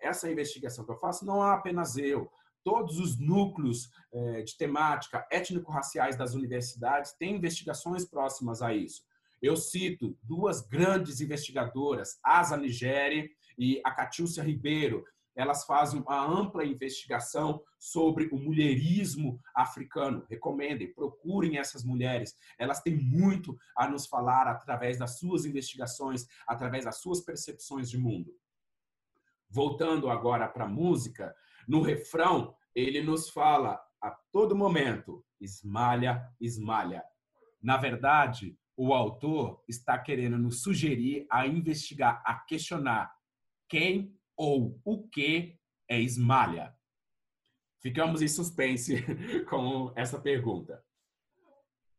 [0.00, 2.30] essa investigação que eu faço não há apenas eu.
[2.62, 9.04] Todos os núcleos é, de temática étnico-raciais das universidades têm investigações próximas a isso.
[9.40, 15.04] Eu cito duas grandes investigadoras, Asa Nigeri e a Catiúcia Ribeiro.
[15.36, 20.24] Elas fazem uma ampla investigação sobre o mulherismo africano.
[20.28, 22.34] Recomendem, procurem essas mulheres.
[22.58, 27.98] Elas têm muito a nos falar através das suas investigações, através das suas percepções de
[27.98, 28.34] mundo
[29.56, 31.34] voltando agora para a música,
[31.66, 37.02] no refrão, ele nos fala a todo momento: esmalha, esmalha.
[37.62, 43.10] Na verdade, o autor está querendo nos sugerir a investigar, a questionar
[43.66, 46.76] quem ou o que é esmalha.
[47.80, 49.02] Ficamos em suspense
[49.48, 50.84] com essa pergunta.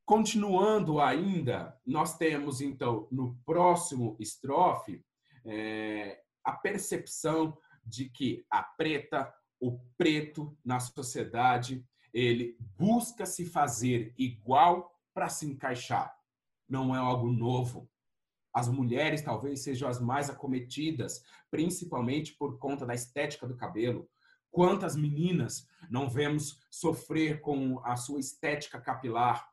[0.06, 5.04] Continuando ainda, nós temos então no próximo estrofe
[5.44, 14.14] é, a percepção de que a preta, o preto na sociedade, ele busca se fazer
[14.18, 16.16] igual para se encaixar.
[16.68, 17.90] Não é algo novo.
[18.54, 24.10] As mulheres talvez sejam as mais acometidas, principalmente por conta da estética do cabelo.
[24.50, 29.46] Quantas meninas não vemos sofrer com a sua estética capilar?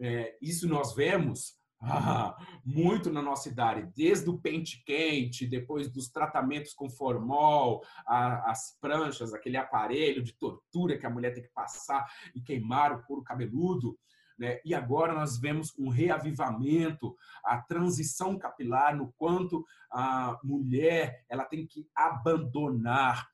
[0.00, 6.08] É, isso nós vemos ah, muito na nossa idade, desde o pente quente, depois dos
[6.08, 11.52] tratamentos com formol, a, as pranchas, aquele aparelho de tortura que a mulher tem que
[11.52, 13.96] passar e queimar o couro cabeludo.
[14.38, 14.60] Né?
[14.64, 21.66] E agora nós vemos um reavivamento, a transição capilar, no quanto a mulher ela tem
[21.66, 23.28] que abandonar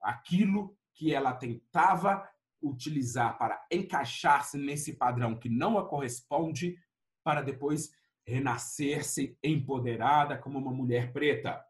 [0.00, 2.28] aquilo que ela tentava
[2.62, 6.76] utilizar para encaixar-se nesse padrão que não a corresponde
[7.30, 7.92] para depois
[8.26, 11.64] renascer-se empoderada como uma mulher preta.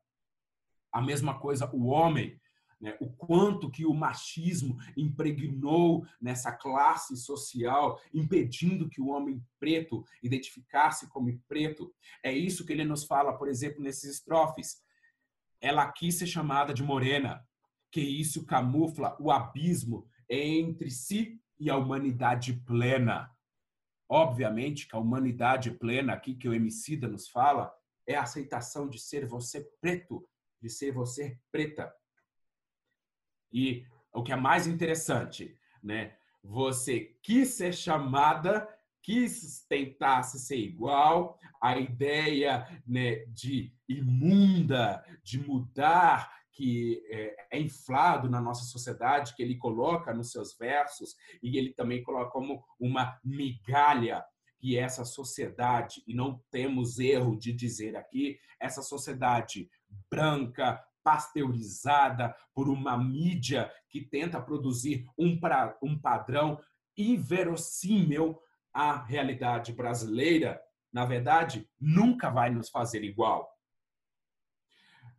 [0.91, 2.41] A mesma coisa o homem,
[2.81, 2.97] né?
[2.99, 11.11] o quanto que o machismo impregnou nessa classe social, impedindo que o homem preto identificasse
[11.11, 11.95] como preto.
[12.23, 14.83] É isso que ele nos fala, por exemplo, nesses estrofes.
[15.61, 17.47] ela quis ser chamada de morena,
[17.93, 23.31] que isso camufla o abismo entre si e a humanidade plena.
[24.13, 27.73] Obviamente que a humanidade plena aqui que o Emicida nos fala
[28.05, 30.29] é a aceitação de ser você preto,
[30.61, 31.95] de ser você preta.
[33.53, 36.17] E o que é mais interessante, né?
[36.43, 38.69] Você quis ser chamada,
[39.01, 47.59] quis tentar se ser igual, a ideia né, de imunda, de mudar, que é, é,
[47.59, 52.63] inflado na nossa sociedade, que ele coloca nos seus versos, e ele também coloca como
[52.79, 54.23] uma migalha
[54.59, 59.71] que essa sociedade, e não temos erro de dizer aqui, essa sociedade
[60.11, 66.61] branca, pasteurizada por uma mídia que tenta produzir um, pra, um padrão
[66.95, 68.39] inverossímil
[68.71, 70.61] à realidade brasileira,
[70.93, 73.51] na verdade, nunca vai nos fazer igual.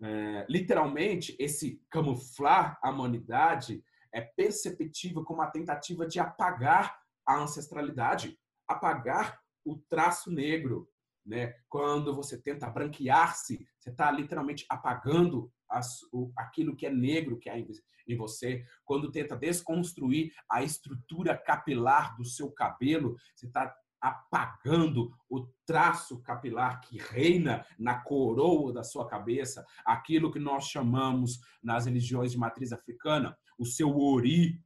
[0.04, 3.84] É, literalmente, esse camuflar a humanidade
[4.14, 8.38] é perceptível como uma tentativa de apagar a ancestralidade,
[8.68, 10.90] apagar o traço negro.
[11.26, 11.56] Né?
[11.70, 17.50] Quando você tenta branquear-se, você está literalmente apagando as, o, aquilo que é negro que
[17.50, 18.66] há em você.
[18.84, 26.82] Quando tenta desconstruir a estrutura capilar do seu cabelo, você está apagando o traço capilar
[26.82, 32.74] que reina na coroa da sua cabeça, aquilo que nós chamamos nas religiões de matriz
[32.74, 34.60] africana, o seu ori,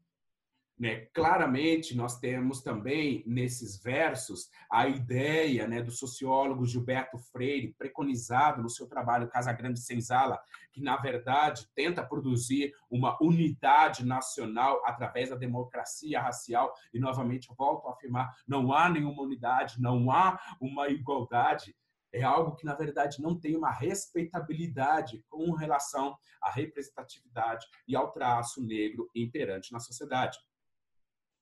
[0.78, 1.08] né?
[1.14, 8.70] Claramente, nós temos também nesses versos a ideia né, do sociólogo Gilberto Freire, preconizado no
[8.70, 10.38] seu trabalho Casa Grande Senzala,
[10.74, 16.74] que, na verdade, tenta produzir uma unidade nacional através da democracia racial.
[16.94, 21.74] E, novamente, volto a afirmar: não há nenhuma unidade, não há uma igualdade.
[22.12, 28.12] É algo que, na verdade, não tem uma respeitabilidade com relação à representatividade e ao
[28.12, 30.38] traço negro imperante na sociedade.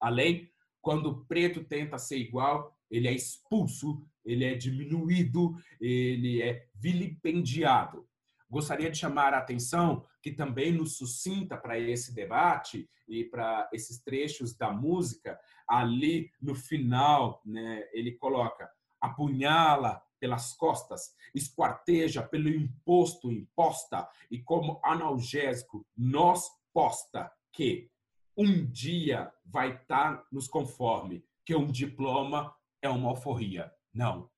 [0.03, 0.51] Além,
[0.81, 8.05] quando o preto tenta ser igual, ele é expulso, ele é diminuído, ele é vilipendiado.
[8.49, 14.01] Gostaria de chamar a atenção que também nos suscita para esse debate e para esses
[14.03, 23.31] trechos da música, ali no final, né, ele coloca: apunhala pelas costas, esquarteja pelo imposto
[23.31, 27.89] imposta e como analgésico nós posta que
[28.37, 33.71] um dia vai estar tá nos conforme que um diploma é uma alforria.
[33.93, 34.29] Não.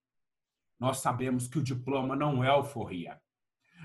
[0.79, 3.19] Nós sabemos que o diploma não é alforria.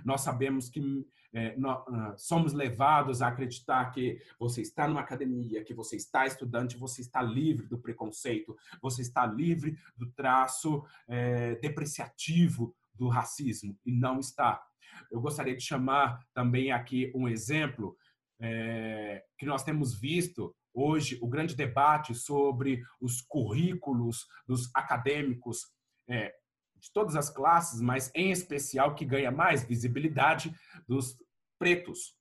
[0.05, 5.63] Nós sabemos que é, nós, uh, somos levados a acreditar que você está numa academia,
[5.63, 11.55] que você está estudante, você está livre do preconceito, você está livre do traço é,
[11.57, 14.63] depreciativo do racismo, e não está.
[15.11, 17.97] Eu gostaria de chamar também aqui um exemplo
[18.41, 25.69] é, que nós temos visto hoje o grande debate sobre os currículos dos acadêmicos
[26.09, 26.35] é,
[26.77, 30.55] de todas as classes, mas em especial que ganha mais visibilidade
[30.89, 31.17] dos
[31.59, 32.17] pretos.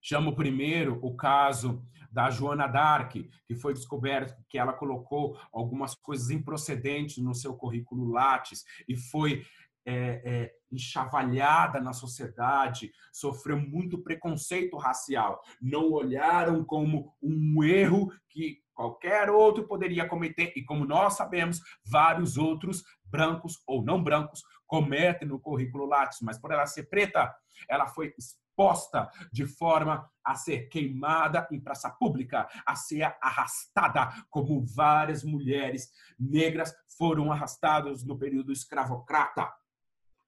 [0.00, 3.12] Chamo primeiro o caso da Joana Dark,
[3.46, 9.44] que foi descoberto que ela colocou algumas coisas improcedentes no seu currículo Lattes e foi
[9.84, 15.40] é, é, enxavalhada na sociedade, sofreu muito preconceito racial.
[15.60, 22.36] Não olharam como um erro que qualquer outro poderia cometer, e como nós sabemos, vários
[22.36, 27.32] outros, brancos ou não brancos, cometem no currículo Lattes, mas por ela ser preta,
[27.68, 34.64] ela foi exposta de forma a ser queimada em praça pública, a ser arrastada, como
[34.64, 39.52] várias mulheres negras foram arrastadas no período escravocrata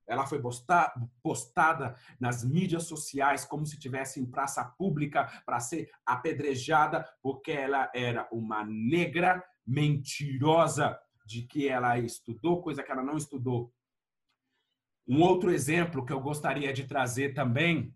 [0.06, 0.40] ela foi
[1.22, 7.90] postada nas mídias sociais como se tivesse em praça pública para ser apedrejada porque ela
[7.94, 13.72] era uma negra mentirosa de que ela estudou coisa que ela não estudou.
[15.08, 17.94] Um outro exemplo que eu gostaria de trazer também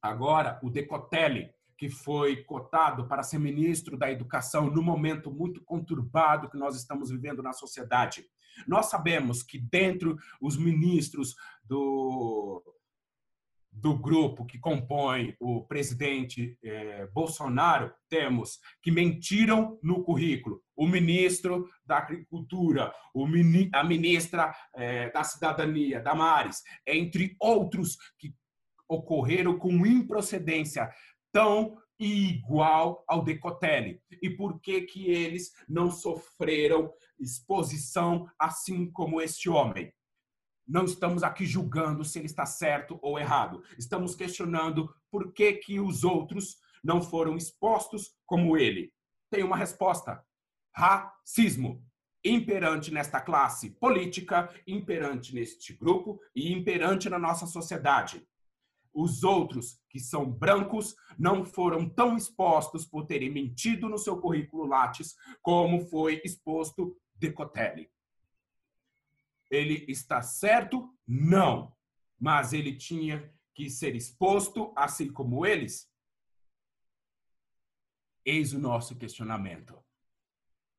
[0.00, 6.48] agora, o Decotelli, que foi cotado para ser ministro da Educação no momento muito conturbado
[6.48, 8.24] que nós estamos vivendo na sociedade.
[8.66, 12.62] Nós sabemos que dentro os ministros do,
[13.70, 20.62] do grupo que compõe o presidente eh, Bolsonaro, temos que mentiram no currículo.
[20.74, 28.34] O ministro da Agricultura, o mini, a ministra eh, da Cidadania, Damares, entre outros que
[28.88, 30.90] ocorreram com improcedência
[31.36, 34.00] tão igual ao Decotelli.
[34.22, 39.92] E por que que eles não sofreram exposição assim como este homem?
[40.68, 43.62] não estamos aqui julgando se ele está certo ou errado.
[43.78, 48.92] Estamos questionando por que, que os outros não foram expostos como ele.
[49.30, 50.20] Tem uma resposta:
[50.74, 51.84] racismo.
[52.24, 58.26] Imperante nesta classe política, imperante neste grupo e imperante na nossa sociedade.
[58.98, 64.64] Os outros, que são brancos, não foram tão expostos por terem mentido no seu currículo
[64.64, 67.92] Lattes como foi exposto Decotelli.
[69.50, 70.90] Ele está certo?
[71.06, 71.76] Não.
[72.18, 75.92] Mas ele tinha que ser exposto, assim como eles?
[78.24, 79.78] Eis o nosso questionamento.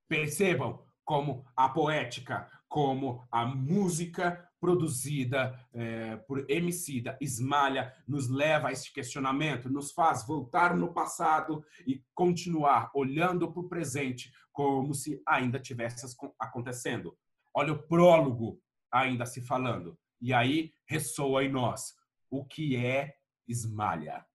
[0.07, 8.71] Percebam como a poética, como a música produzida é, por Emicida, Esmalha, nos leva a
[8.71, 15.21] este questionamento, nos faz voltar no passado e continuar olhando para o presente como se
[15.27, 16.05] ainda tivesse
[16.39, 17.15] acontecendo.
[17.53, 18.59] Olha o prólogo
[18.91, 19.97] ainda se falando.
[20.19, 21.95] E aí ressoa em nós
[22.29, 23.15] o que é
[23.47, 24.25] esmalha.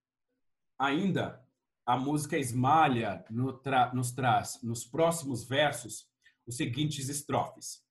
[0.79, 1.45] Ainda
[1.85, 6.09] a música esmalha nos traz nos próximos versos
[6.47, 7.85] os seguintes estrofes.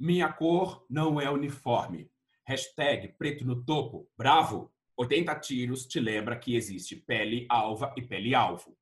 [0.00, 2.10] Minha cor não é uniforme.
[2.46, 4.08] Hashtag preto no topo.
[4.16, 4.72] Bravo!
[4.96, 8.74] 80 tiros te lembra que existe pele alva e pele alvo.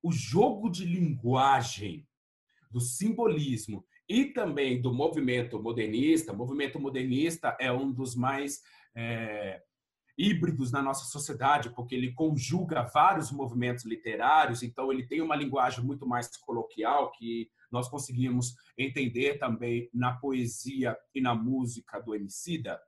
[0.00, 2.06] O jogo de linguagem,
[2.70, 6.32] do simbolismo e também do movimento modernista.
[6.32, 8.62] O movimento modernista é um dos mais
[8.94, 9.60] é,
[10.16, 15.84] híbridos na nossa sociedade, porque ele conjuga vários movimentos literários, então ele tem uma linguagem
[15.84, 22.80] muito mais coloquial que nós conseguimos entender também na poesia e na música do Emicida.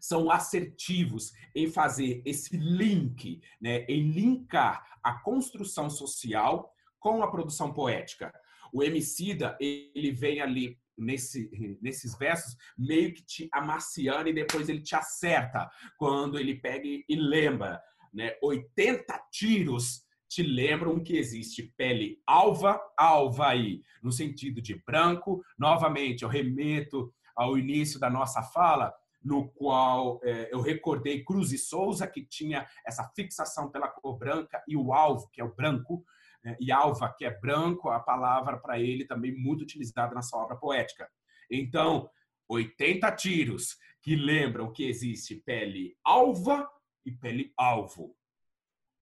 [0.00, 7.72] São assertivos em fazer esse link, né, em linkar a construção social com a produção
[7.72, 8.32] poética.
[8.72, 14.82] O Emicida, ele vem ali nesse, nesses versos meio que te amaciando e depois ele
[14.82, 18.36] te acerta quando ele pega e lembra, né?
[18.42, 25.42] 80 tiros te lembram que existe pele alva, alva aí, no sentido de branco.
[25.58, 31.58] Novamente, eu remeto ao início da nossa fala, no qual é, eu recordei Cruz e
[31.58, 36.04] Souza, que tinha essa fixação pela cor branca, e o alvo, que é o branco,
[36.44, 36.56] né?
[36.60, 40.56] e alva, que é branco, a palavra para ele também muito utilizada na sua obra
[40.56, 41.10] poética.
[41.50, 42.08] Então,
[42.48, 46.70] 80 tiros que lembram que existe pele alva
[47.04, 48.14] e pele alvo.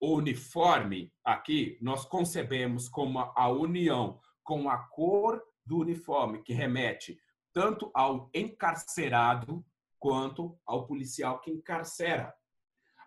[0.01, 7.19] Uniforme, aqui, nós concebemos como a união com a cor do uniforme, que remete
[7.53, 9.65] tanto ao encarcerado
[9.99, 12.33] quanto ao policial que encarcera.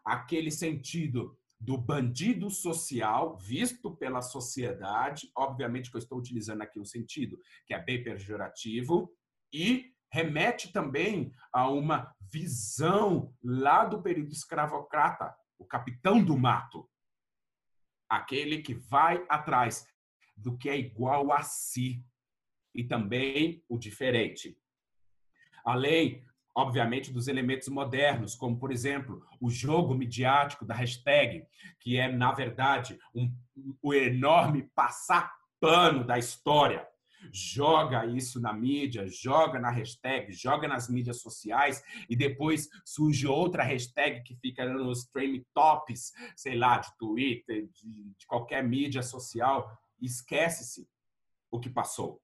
[0.05, 6.85] Aquele sentido do bandido social visto pela sociedade, obviamente que eu estou utilizando aqui um
[6.85, 9.11] sentido que é bem pejorativo,
[9.53, 16.89] e remete também a uma visão lá do período escravocrata, o capitão do mato,
[18.09, 19.87] aquele que vai atrás
[20.37, 22.05] do que é igual a si
[22.75, 24.59] e também o diferente.
[25.65, 31.47] Além obviamente, dos elementos modernos, como, por exemplo, o jogo midiático da hashtag,
[31.81, 33.35] que é, na verdade, um,
[33.81, 36.87] o enorme passar pano da história.
[37.31, 43.63] Joga isso na mídia, joga na hashtag, joga nas mídias sociais e depois surge outra
[43.63, 49.71] hashtag que fica nos trend tops, sei lá, de Twitter, de, de qualquer mídia social.
[50.01, 50.89] Esquece-se
[51.51, 52.21] o que passou.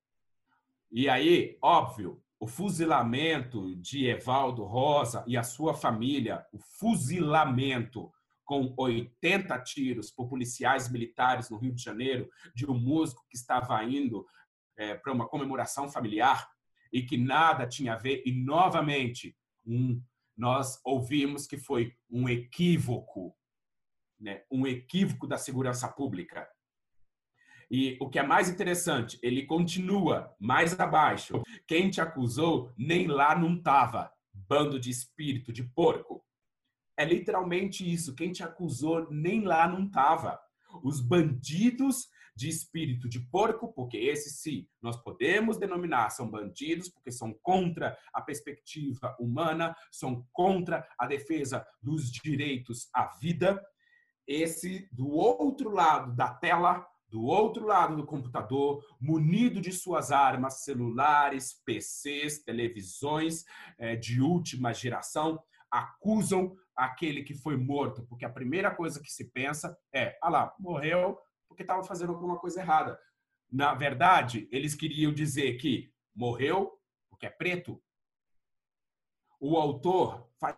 [0.90, 8.10] E aí, óbvio, o fuzilamento de Evaldo Rosa e a sua família, o fuzilamento
[8.44, 13.84] com 80 tiros por policiais militares no Rio de Janeiro, de um músico que estava
[13.84, 14.26] indo
[14.78, 16.48] é, para uma comemoração familiar
[16.90, 20.00] e que nada tinha a ver, e novamente um,
[20.36, 23.36] nós ouvimos que foi um equívoco,
[24.18, 24.42] né?
[24.50, 26.48] um equívoco da segurança pública.
[27.70, 31.42] E o que é mais interessante, ele continua mais abaixo.
[31.66, 36.24] Quem te acusou nem lá não estava, bando de espírito de porco.
[36.96, 38.14] É literalmente isso.
[38.14, 40.40] Quem te acusou nem lá não estava.
[40.82, 42.08] Os bandidos
[42.38, 47.98] de espírito de porco, porque esses sim, nós podemos denominar, são bandidos, porque são contra
[48.14, 53.60] a perspectiva humana, são contra a defesa dos direitos à vida.
[54.24, 60.62] Esse, do outro lado da tela, do outro lado do computador, munido de suas armas
[60.62, 63.44] celulares, PCs, televisões
[63.78, 69.24] é, de última geração, acusam aquele que foi morto, porque a primeira coisa que se
[69.32, 71.18] pensa é: ah lá, morreu
[71.58, 73.00] porque estava fazendo alguma coisa errada.
[73.50, 76.78] Na verdade, eles queriam dizer que morreu
[77.10, 77.82] porque é preto.
[79.40, 80.56] o autor faz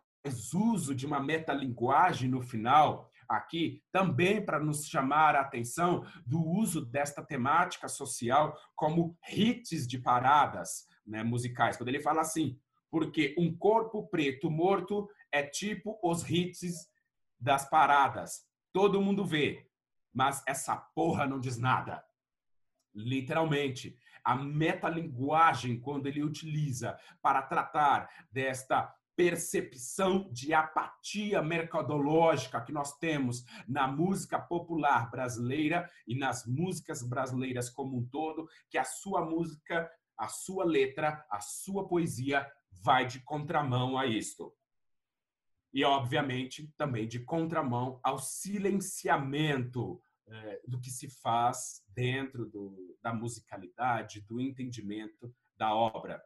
[0.52, 6.84] uso de uma metalinguagem no final aqui também para nos chamar a atenção do uso
[6.84, 11.78] desta temática social como hits de paradas né, musicais.
[11.78, 16.90] Quando ele fala assim, porque um corpo preto morto é tipo os hits
[17.38, 18.46] das paradas.
[18.72, 19.69] Todo mundo vê,
[20.12, 22.04] mas essa porra não diz nada.
[22.94, 32.96] Literalmente, a metalinguagem, quando ele utiliza para tratar desta percepção de apatia mercadológica que nós
[32.96, 39.24] temos na música popular brasileira e nas músicas brasileiras como um todo, que a sua
[39.24, 42.50] música, a sua letra, a sua poesia
[42.82, 44.54] vai de contramão a isto.
[45.72, 53.12] E, obviamente, também de contramão ao silenciamento é, do que se faz dentro do, da
[53.12, 56.22] musicalidade, do entendimento da obra.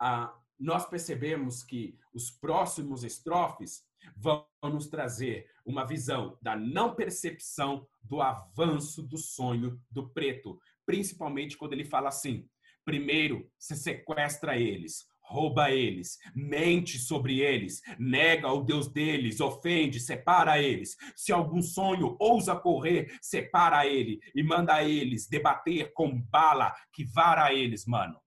[0.00, 3.84] A, nós percebemos que os próximos estrofes
[4.16, 11.56] vão nos trazer uma visão da não percepção do avanço do sonho do preto, principalmente
[11.56, 12.48] quando ele fala assim:
[12.84, 20.62] primeiro se sequestra eles, rouba eles, mente sobre eles, nega o Deus deles, ofende, separa
[20.62, 20.96] eles.
[21.16, 27.52] Se algum sonho ousa correr, separa ele e manda eles debater com bala que vara
[27.52, 28.20] eles, mano.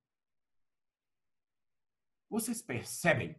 [2.30, 3.36] Vocês percebem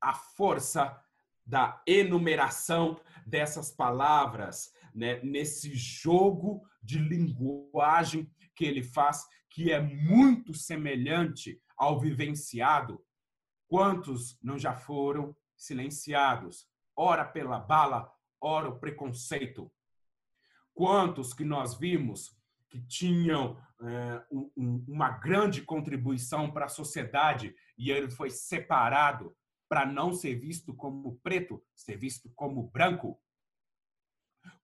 [0.00, 1.00] a força
[1.44, 10.52] da enumeração dessas palavras né, nesse jogo de linguagem que ele faz, que é muito
[10.54, 13.04] semelhante ao vivenciado?
[13.68, 16.68] Quantos não já foram silenciados?
[16.94, 18.10] Ora pela bala,
[18.40, 19.70] ora o preconceito.
[20.72, 22.36] Quantos que nós vimos
[22.68, 29.36] que tinham é, um, uma grande contribuição para a sociedade e ele foi separado
[29.68, 33.20] para não ser visto como preto, ser visto como branco.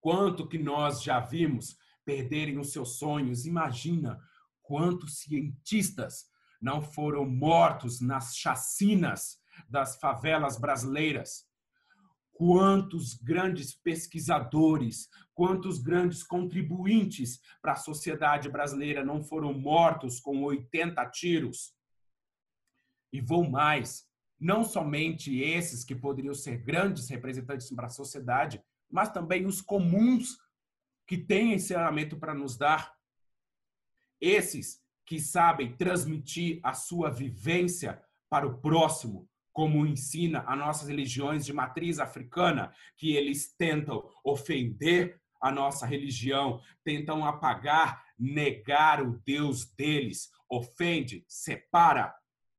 [0.00, 3.46] Quanto que nós já vimos perderem os seus sonhos?
[3.46, 4.20] Imagina
[4.62, 6.30] quantos cientistas
[6.62, 11.44] não foram mortos nas chacinas das favelas brasileiras.
[12.32, 21.04] Quantos grandes pesquisadores, quantos grandes contribuintes para a sociedade brasileira não foram mortos com 80
[21.10, 21.74] tiros?
[23.12, 24.08] E vou mais,
[24.40, 30.38] não somente esses que poderiam ser grandes representantes para a sociedade, mas também os comuns
[31.06, 32.94] que têm ensinamento para nos dar.
[34.20, 41.44] Esses que sabem transmitir a sua vivência para o próximo, como ensina a nossas religiões
[41.44, 49.66] de matriz africana, que eles tentam ofender a nossa religião, tentam apagar, negar o Deus
[49.74, 52.14] deles, ofende, separa,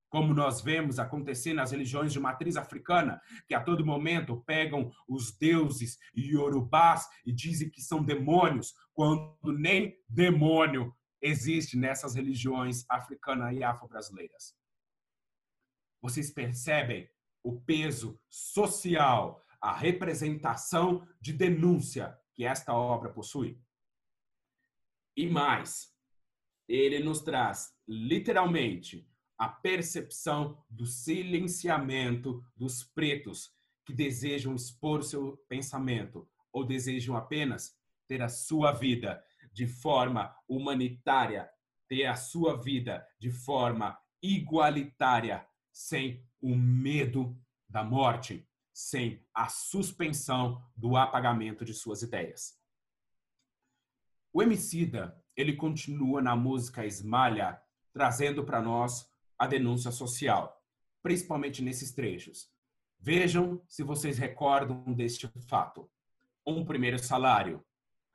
[0.09, 5.35] como nós vemos acontecer nas religiões de matriz africana, que a todo momento pegam os
[5.35, 10.93] deuses iorubás e dizem que são demônios, quando nem demônio
[11.23, 14.53] existe nessas religiões africanas e afro-brasileiras.
[16.01, 17.09] Vocês percebem
[17.41, 23.57] o peso social, a representação de denúncia que esta obra possui?
[25.15, 25.95] E mais,
[26.67, 33.53] ele nos traz literalmente a percepção do silenciamento dos pretos
[33.85, 39.23] que desejam expor seu pensamento ou desejam apenas ter a sua vida
[39.53, 41.49] de forma humanitária,
[41.87, 47.39] ter a sua vida de forma igualitária, sem o medo
[47.69, 52.59] da morte, sem a suspensão do apagamento de suas ideias.
[54.31, 60.59] O Emicida, ele continua na música Esmalha, trazendo para nós a denúncia social,
[61.03, 62.51] principalmente nesses trechos.
[62.99, 65.89] Vejam se vocês recordam deste fato.
[66.45, 67.63] Um primeiro salário,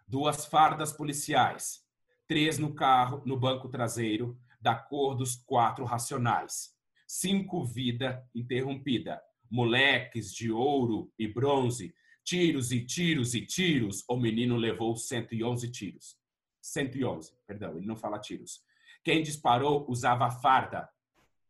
[0.09, 1.84] duas fardas policiais,
[2.26, 6.74] três no carro, no banco traseiro, da cor dos quatro racionais,
[7.06, 11.94] cinco vida interrompida, moleques de ouro e bronze,
[12.24, 16.18] tiros e tiros e tiros, o menino levou 111 tiros.
[16.61, 18.62] 111, perdão, ele não fala tiros.
[19.04, 20.88] Quem disparou usava farda,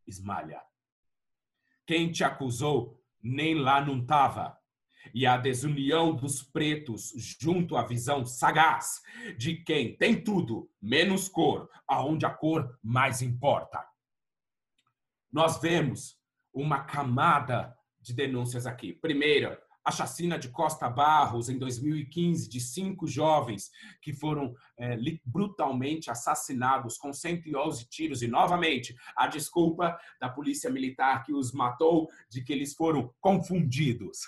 [0.06, 0.60] esmalha.
[1.86, 4.56] Quem te acusou nem lá não tava.
[5.14, 9.00] E a desunião dos pretos junto à visão sagaz
[9.36, 13.84] de quem tem tudo, menos cor, aonde a cor mais importa.
[15.32, 16.18] Nós vemos
[16.52, 18.92] uma camada de denúncias aqui.
[18.92, 19.56] Primeiro,
[19.88, 23.70] a chacina de Costa Barros em 2015 de cinco jovens
[24.02, 31.24] que foram é, brutalmente assassinados com 111 tiros e novamente a desculpa da polícia militar
[31.24, 34.18] que os matou de que eles foram confundidos.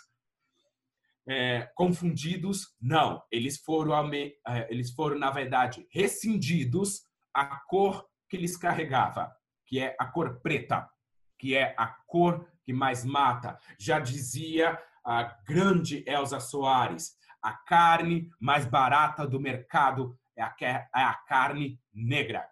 [1.33, 3.23] É, confundidos, não.
[3.31, 7.03] Eles foram, é, eles foram, na verdade, rescindidos
[7.33, 9.33] a cor que lhes carregava,
[9.65, 10.91] que é a cor preta,
[11.39, 13.57] que é a cor que mais mata.
[13.79, 20.89] Já dizia a grande Elza Soares, a carne mais barata do mercado é a, é
[20.93, 22.45] a carne negra.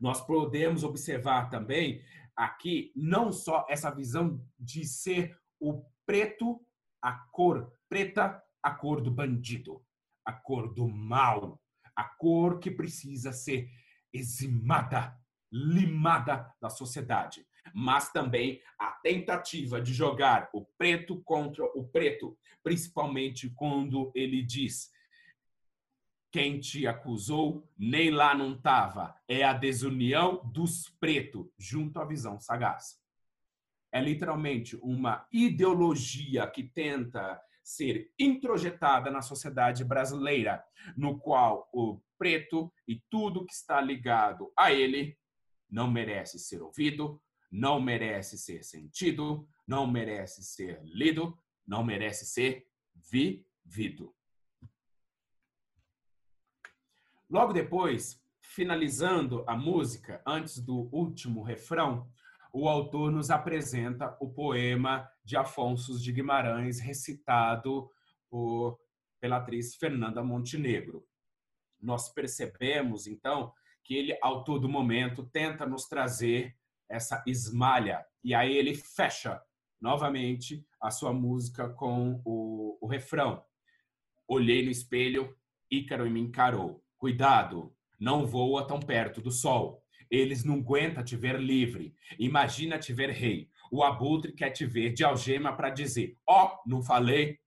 [0.00, 2.00] Nós podemos observar também
[2.36, 6.64] aqui não só essa visão de ser o preto,
[7.02, 9.82] a cor preta, a cor do bandido,
[10.24, 11.60] a cor do mal,
[11.96, 13.70] a cor que precisa ser
[14.12, 15.18] eximada,
[15.50, 23.50] limada da sociedade mas também a tentativa de jogar o preto contra o preto, principalmente
[23.50, 24.90] quando ele diz:
[26.30, 32.40] quem te acusou nem lá não estava, é a desunião dos pretos junto à visão
[32.40, 32.97] sagaz.
[33.92, 40.64] É literalmente uma ideologia que tenta ser introjetada na sociedade brasileira,
[40.96, 45.18] no qual o preto e tudo que está ligado a ele
[45.70, 47.20] não merece ser ouvido,
[47.50, 54.14] não merece ser sentido, não merece ser lido, não merece ser vivido.
[57.28, 62.10] Logo depois, finalizando a música, antes do último refrão,
[62.58, 67.88] o autor nos apresenta o poema de Afonso de Guimarães, recitado
[68.28, 68.80] por,
[69.20, 71.06] pela atriz Fernanda Montenegro.
[71.80, 73.52] Nós percebemos, então,
[73.84, 76.56] que ele, ao todo momento, tenta nos trazer
[76.88, 78.04] essa esmalha.
[78.24, 79.40] E aí ele fecha
[79.80, 83.40] novamente a sua música com o, o refrão.
[84.26, 85.32] Olhei no espelho,
[85.70, 86.82] Ícaro me encarou.
[86.96, 89.80] Cuidado, não voa tão perto do sol.
[90.10, 91.94] Eles não aguentam te ver livre.
[92.18, 93.50] Imagina te ver rei.
[93.70, 97.38] O abutre quer te ver de algema para dizer: Ó, oh, não falei?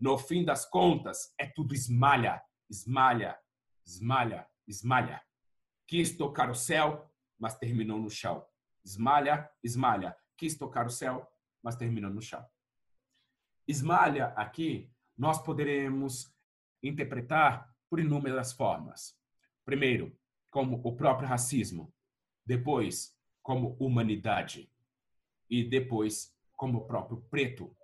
[0.00, 3.38] No fim das contas, é tudo esmalha, esmalha,
[3.86, 5.20] esmalha, esmalha.
[5.86, 8.44] Quis tocar o céu, mas terminou no chão.
[8.84, 10.16] Esmalha, esmalha.
[10.36, 11.28] Quis tocar o céu,
[11.62, 12.44] mas terminou no chão.
[13.68, 16.34] Esmalha aqui, nós poderemos
[16.82, 19.14] interpretar por inúmeras formas.
[19.64, 20.16] Primeiro,
[20.50, 21.92] como o próprio racismo.
[22.44, 24.70] Depois, como humanidade.
[25.48, 27.74] E depois, como próprio preto.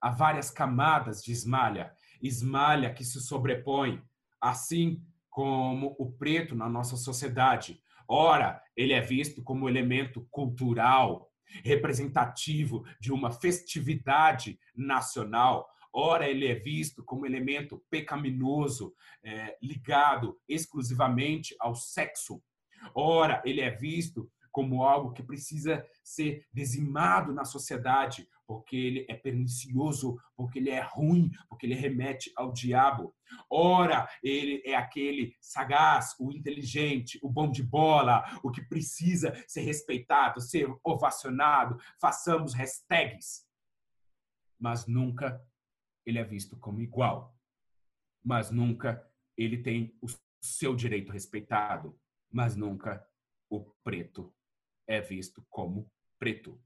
[0.00, 1.94] Há várias camadas de esmalha.
[2.20, 4.02] Esmalha que se sobrepõe,
[4.40, 7.82] assim como o preto na nossa sociedade.
[8.06, 11.32] Ora, ele é visto como elemento cultural,
[11.64, 15.68] representativo de uma festividade nacional.
[15.92, 22.42] Ora, ele é visto como elemento pecaminoso, é, ligado exclusivamente ao sexo.
[22.94, 29.14] Ora, ele é visto como algo que precisa ser dizimado na sociedade, porque ele é
[29.14, 33.14] pernicioso, porque ele é ruim, porque ele remete ao diabo.
[33.50, 39.62] Ora, ele é aquele sagaz, o inteligente, o bom de bola, o que precisa ser
[39.62, 41.78] respeitado, ser ovacionado.
[41.98, 43.46] Façamos hashtags.
[44.60, 45.42] Mas nunca
[46.04, 47.34] ele é visto como igual.
[48.22, 49.02] Mas nunca
[49.36, 50.06] ele tem o
[50.42, 51.98] seu direito respeitado.
[52.32, 53.06] Mas nunca
[53.48, 54.34] o preto
[54.86, 56.58] é visto como preto,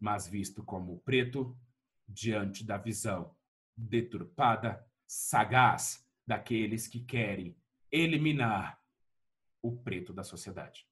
[0.00, 1.56] mas visto como preto
[2.08, 3.36] diante da visão
[3.76, 7.56] deturpada, sagaz daqueles que querem
[7.90, 8.82] eliminar
[9.62, 10.86] o preto da sociedade.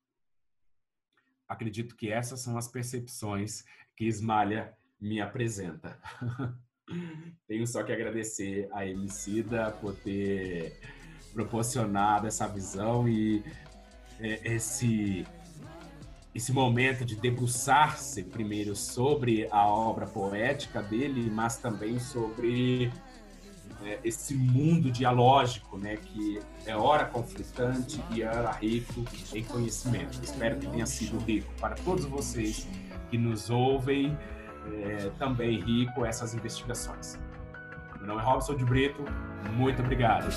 [1.49, 3.65] Acredito que essas são as percepções
[3.97, 6.01] que Esmalha me apresenta.
[7.47, 11.00] Tenho só que agradecer a Emicida por ter
[11.33, 13.43] proporcionado essa visão e
[14.19, 15.27] é, esse
[16.33, 22.93] esse momento de debruçar-se primeiro sobre a obra poética dele, mas também sobre
[23.83, 29.05] é, esse mundo dialógico, né, que é ora conflitante e ora rico
[29.35, 30.21] em conhecimento.
[30.23, 32.69] Espero que tenha sido rico para todos vocês
[33.11, 34.17] que nos ouvem,
[34.85, 37.19] é, também rico essas investigações.
[38.01, 39.05] Meu nome é Robson de Brito,
[39.53, 40.33] muito obrigado.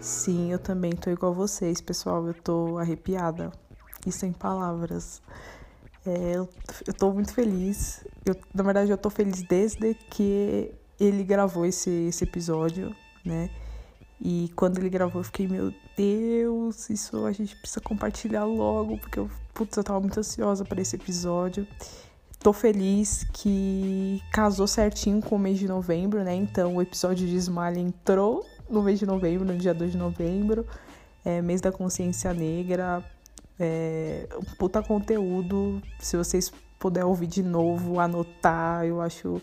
[0.00, 2.26] Sim, eu também tô igual vocês, pessoal.
[2.26, 3.52] Eu tô arrepiada
[4.04, 5.22] e sem palavras.
[6.04, 6.48] É, eu,
[6.84, 8.04] eu tô muito feliz.
[8.26, 12.92] Eu, na verdade, eu tô feliz desde que ele gravou esse, esse episódio,
[13.24, 13.48] né?
[14.20, 19.20] E quando ele gravou, eu fiquei, meu Deus, isso a gente precisa compartilhar logo, porque
[19.20, 21.64] eu putz, eu tava muito ansiosa para esse episódio.
[22.42, 26.34] Tô feliz que casou certinho com o mês de novembro, né?
[26.34, 30.66] Então o episódio de Smiley entrou no mês de novembro, no dia 2 de novembro,
[31.24, 33.04] é, mês da consciência negra.
[33.60, 35.80] É, um puta conteúdo.
[36.00, 39.40] Se vocês puderem ouvir de novo, anotar, eu acho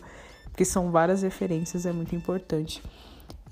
[0.54, 2.82] que são várias referências, é muito importante.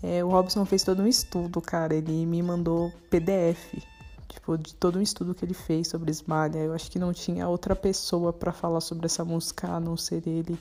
[0.02, 1.94] É, o Robson fez todo um estudo, cara.
[1.94, 3.78] Ele me mandou PDF,
[4.28, 6.58] tipo, de todo um estudo que ele fez sobre Esmalha.
[6.58, 10.26] Eu acho que não tinha outra pessoa para falar sobre essa música a não ser
[10.26, 10.58] ele.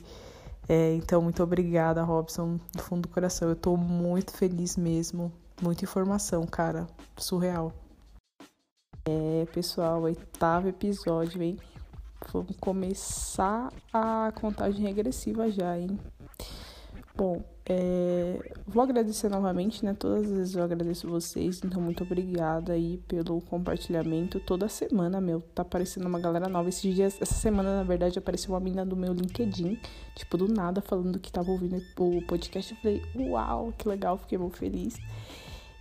[0.68, 3.48] É, então, muito obrigada, Robson, do fundo do coração.
[3.48, 5.32] Eu tô muito feliz mesmo.
[5.62, 6.86] Muita informação, cara.
[7.16, 7.72] Surreal.
[9.04, 11.58] É, pessoal, oitavo episódio, hein?
[12.32, 15.98] Vamos começar a contagem regressiva já, hein?
[17.16, 19.92] Bom, é, vou agradecer novamente, né?
[19.92, 24.40] Todas as vezes eu agradeço vocês, então muito obrigada aí pelo compartilhamento.
[24.40, 26.70] Toda semana, meu, tá aparecendo uma galera nova.
[26.70, 29.78] Esses dias, essa semana, na verdade, apareceu uma menina do meu LinkedIn,
[30.14, 32.72] tipo, do nada, falando que tava ouvindo o podcast.
[32.72, 34.96] Eu falei, uau, que legal, fiquei muito feliz.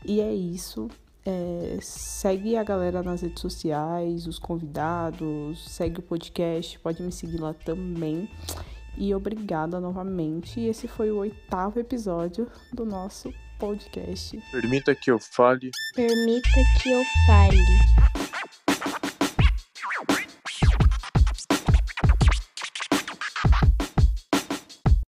[0.05, 0.89] E é isso.
[1.25, 7.37] É, segue a galera nas redes sociais, os convidados, segue o podcast, pode me seguir
[7.37, 8.29] lá também.
[8.97, 10.59] E obrigada novamente.
[10.59, 14.41] E esse foi o oitavo episódio do nosso podcast.
[14.51, 15.69] Permita que eu fale.
[15.95, 16.49] Permita
[16.81, 18.16] que eu fale.